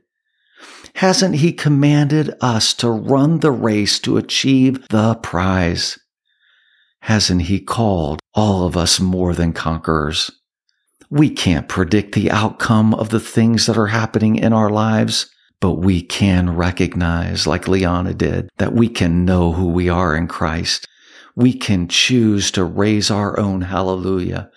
Hasn't 0.95 1.35
he 1.35 1.51
commanded 1.51 2.33
us 2.39 2.73
to 2.75 2.89
run 2.89 3.39
the 3.39 3.51
race 3.51 3.99
to 3.99 4.15
achieve 4.15 4.87
the 4.87 5.15
prize? 5.15 5.99
Hasn't 7.01 7.41
he 7.41 7.59
called 7.59 8.21
all 8.33 8.65
of 8.65 8.77
us 8.77 9.01
more 9.01 9.33
than 9.33 9.51
conquerors? 9.51 10.31
We 11.09 11.29
can't 11.29 11.67
predict 11.67 12.15
the 12.15 12.31
outcome 12.31 12.93
of 12.93 13.09
the 13.09 13.19
things 13.19 13.65
that 13.65 13.77
are 13.77 13.87
happening 13.87 14.37
in 14.37 14.53
our 14.53 14.69
lives, 14.69 15.29
but 15.59 15.73
we 15.73 16.01
can 16.01 16.55
recognize, 16.55 17.45
like 17.45 17.67
Liana 17.67 18.13
did, 18.13 18.49
that 18.59 18.71
we 18.71 18.87
can 18.87 19.25
know 19.25 19.51
who 19.51 19.67
we 19.67 19.89
are 19.89 20.15
in 20.15 20.29
Christ. 20.29 20.87
We 21.35 21.51
can 21.51 21.89
choose 21.89 22.49
to 22.51 22.63
raise 22.63 23.11
our 23.11 23.37
own 23.37 23.59
hallelujah, 23.61 24.49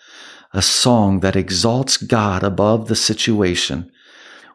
a 0.55 0.62
song 0.62 1.21
that 1.21 1.37
exalts 1.37 1.97
God 1.99 2.43
above 2.43 2.88
the 2.88 2.97
situation 2.97 3.90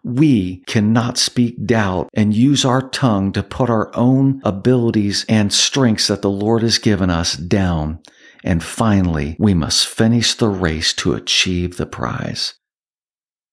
we 0.03 0.57
cannot 0.65 1.17
speak 1.17 1.65
doubt 1.65 2.09
and 2.13 2.33
use 2.33 2.63
our 2.63 2.87
tongue 2.89 3.31
to 3.33 3.43
put 3.43 3.69
our 3.69 3.95
own 3.95 4.41
abilities 4.43 5.25
and 5.27 5.51
strengths 5.51 6.07
that 6.07 6.21
the 6.21 6.29
Lord 6.29 6.61
has 6.63 6.77
given 6.77 7.09
us 7.09 7.35
down. 7.35 7.99
And 8.43 8.63
finally, 8.63 9.35
we 9.39 9.53
must 9.53 9.87
finish 9.87 10.33
the 10.33 10.47
race 10.47 10.93
to 10.93 11.13
achieve 11.13 11.77
the 11.77 11.85
prize. 11.85 12.53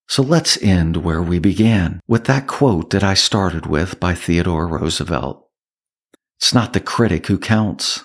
So 0.09 0.22
let's 0.22 0.61
end 0.62 0.98
where 0.98 1.22
we 1.22 1.40
began, 1.40 2.00
with 2.06 2.24
that 2.26 2.46
quote 2.46 2.90
that 2.90 3.02
I 3.02 3.14
started 3.14 3.66
with 3.66 3.98
by 3.98 4.14
Theodore 4.14 4.68
Roosevelt. 4.68 5.48
It's 6.38 6.54
not 6.54 6.72
the 6.72 6.80
critic 6.80 7.26
who 7.26 7.38
counts, 7.38 8.04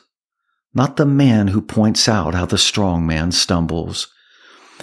not 0.73 0.97
the 0.97 1.05
man 1.05 1.49
who 1.49 1.61
points 1.61 2.09
out 2.09 2.33
how 2.33 2.47
the 2.47 2.57
strong 2.57 3.05
man 3.05 3.31
stumbles, 3.31 4.11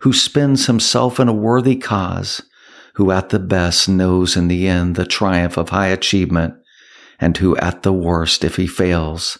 who 0.00 0.12
spends 0.12 0.66
himself 0.66 1.18
in 1.18 1.28
a 1.28 1.32
worthy 1.32 1.76
cause, 1.76 2.42
who 2.94 3.10
at 3.10 3.30
the 3.30 3.38
best 3.38 3.88
knows 3.88 4.36
in 4.36 4.48
the 4.48 4.66
end 4.66 4.96
the 4.96 5.06
triumph 5.06 5.56
of 5.56 5.70
high 5.70 5.88
achievement, 5.88 6.54
and 7.18 7.36
who 7.36 7.56
at 7.56 7.82
the 7.82 7.92
worst, 7.92 8.44
if 8.44 8.56
he 8.56 8.66
fails, 8.66 9.38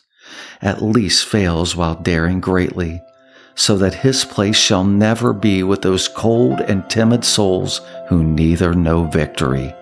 at 0.60 0.82
least 0.82 1.26
fails 1.26 1.76
while 1.76 1.94
daring 1.94 2.40
greatly, 2.40 3.00
so 3.54 3.76
that 3.76 3.94
his 3.94 4.24
place 4.24 4.56
shall 4.56 4.84
never 4.84 5.32
be 5.32 5.62
with 5.62 5.82
those 5.82 6.08
cold 6.08 6.60
and 6.60 6.88
timid 6.90 7.24
souls 7.24 7.80
who 8.08 8.24
neither 8.24 8.74
know 8.74 9.04
victory 9.04 9.72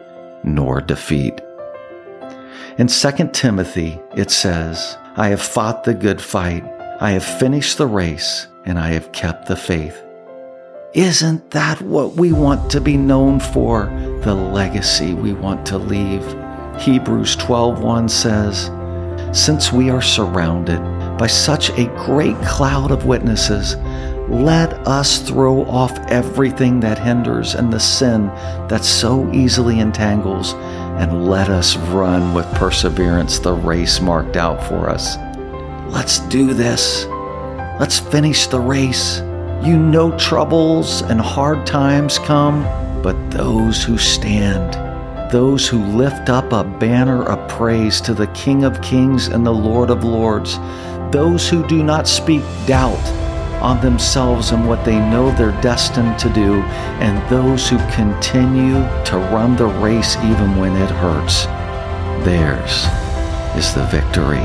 nor 0.44 0.81
defeat. 0.81 1.40
In 2.79 2.88
2 2.88 3.31
Timothy, 3.33 4.01
it 4.16 4.31
says, 4.31 4.96
I 5.16 5.29
have 5.29 5.42
fought 5.42 5.85
the 5.85 5.94
good 5.94 6.20
fight, 6.20 6.64
I 7.01 7.12
have 7.12 7.25
finished 7.25 7.79
the 7.79 7.87
race, 7.87 8.46
and 8.64 8.79
I 8.79 8.88
have 8.92 9.12
kept 9.12 9.46
the 9.46 9.57
faith. 9.57 10.03
Isn't 10.94 11.52
that 11.52 11.81
what 11.81 12.16
we 12.16 12.33
want 12.33 12.68
to 12.72 12.81
be 12.81 12.98
known 12.98 13.40
for? 13.40 13.87
The 14.24 14.35
legacy 14.35 15.14
we 15.14 15.33
want 15.33 15.64
to 15.66 15.78
leave. 15.78 16.22
Hebrews 16.78 17.35
12:1 17.37 18.11
says, 18.11 18.70
"Since 19.33 19.72
we 19.72 19.88
are 19.88 20.02
surrounded 20.02 20.83
by 21.16 21.28
such 21.28 21.70
a 21.78 21.90
great 22.05 22.38
cloud 22.42 22.90
of 22.90 23.07
witnesses, 23.07 23.74
let 24.28 24.87
us 24.87 25.20
throw 25.20 25.62
off 25.62 25.98
everything 26.09 26.81
that 26.81 26.98
hinders 26.98 27.55
and 27.55 27.72
the 27.72 27.81
sin 27.81 28.31
that 28.68 28.85
so 28.85 29.26
easily 29.33 29.81
entangles, 29.81 30.55
and 30.98 31.26
let 31.26 31.48
us 31.48 31.74
run 31.90 32.35
with 32.35 32.52
perseverance 32.52 33.38
the 33.38 33.55
race 33.55 34.02
marked 34.02 34.37
out 34.37 34.62
for 34.62 34.90
us. 34.90 35.16
Let's 35.88 36.18
do 36.18 36.52
this. 36.52 37.07
Let's 37.81 37.98
finish 37.98 38.46
the 38.46 38.61
race. 38.61 39.22
You 39.64 39.79
know 39.79 40.18
troubles 40.18 41.03
and 41.03 41.20
hard 41.20 41.64
times 41.68 42.18
come, 42.18 42.64
but 43.01 43.31
those 43.31 43.85
who 43.85 43.96
stand, 43.96 44.75
those 45.31 45.68
who 45.68 45.79
lift 45.85 46.29
up 46.29 46.53
a 46.53 46.64
banner 46.64 47.22
of 47.22 47.48
praise 47.48 48.01
to 48.01 48.12
the 48.12 48.27
King 48.29 48.64
of 48.64 48.83
Kings 48.83 49.29
and 49.29 49.46
the 49.46 49.55
Lord 49.55 49.90
of 49.90 50.03
Lords, 50.03 50.59
those 51.12 51.48
who 51.48 51.64
do 51.68 51.85
not 51.85 52.09
speak 52.09 52.42
doubt 52.66 52.98
on 53.62 53.81
themselves 53.81 54.51
and 54.51 54.68
what 54.68 54.85
they 54.85 54.98
know 54.98 55.31
they're 55.31 55.62
destined 55.62 56.18
to 56.18 56.29
do, 56.31 56.55
and 56.98 57.31
those 57.31 57.68
who 57.68 57.79
continue 57.92 58.83
to 59.05 59.29
run 59.31 59.55
the 59.55 59.66
race 59.66 60.16
even 60.16 60.57
when 60.57 60.75
it 60.75 60.90
hurts. 60.90 61.44
Theirs 62.25 62.87
is 63.57 63.72
the 63.72 63.87
victory. 63.92 64.44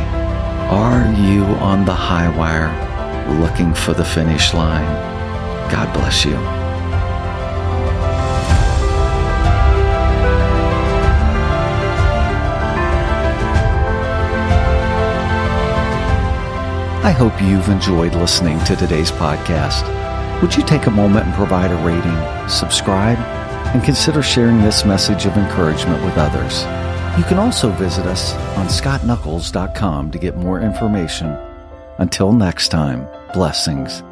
Are 0.69 1.12
you 1.13 1.43
on 1.56 1.86
the 1.86 1.95
high 1.95 2.30
wire 2.38 2.87
looking 3.30 3.74
for 3.74 3.94
the 3.94 4.06
finish 4.06 4.54
line? 4.54 4.86
God 5.70 5.94
bless 5.94 6.26
you. 6.26 6.38
I 17.08 17.12
hope 17.12 17.42
you've 17.42 17.70
enjoyed 17.70 18.16
listening 18.16 18.62
to 18.66 18.76
today's 18.76 19.12
podcast. 19.12 20.42
Would 20.42 20.56
you 20.56 20.63
take 20.63 20.88
a 20.88 20.92
moment 20.92 21.26
and 21.26 21.34
provide 21.36 21.72
a 21.72 21.76
rating, 21.78 22.50
subscribe, 22.50 23.18
and 23.74 23.82
consider 23.84 24.22
sharing 24.22 24.62
this 24.62 24.84
message 24.84 25.26
of 25.26 25.38
encouragement 25.38 26.04
with 26.04 26.18
others? 26.18 26.63
You 27.18 27.24
can 27.24 27.40
also 27.40 27.72
visit 27.72 28.06
us 28.06 28.34
on 28.58 28.68
scottnuckols.com 28.68 30.12
to 30.12 30.20
get 30.20 30.36
more 30.36 30.60
information. 30.60 31.46
Until 31.99 32.31
next 32.31 32.67
time, 32.69 33.07
blessings 33.33 34.03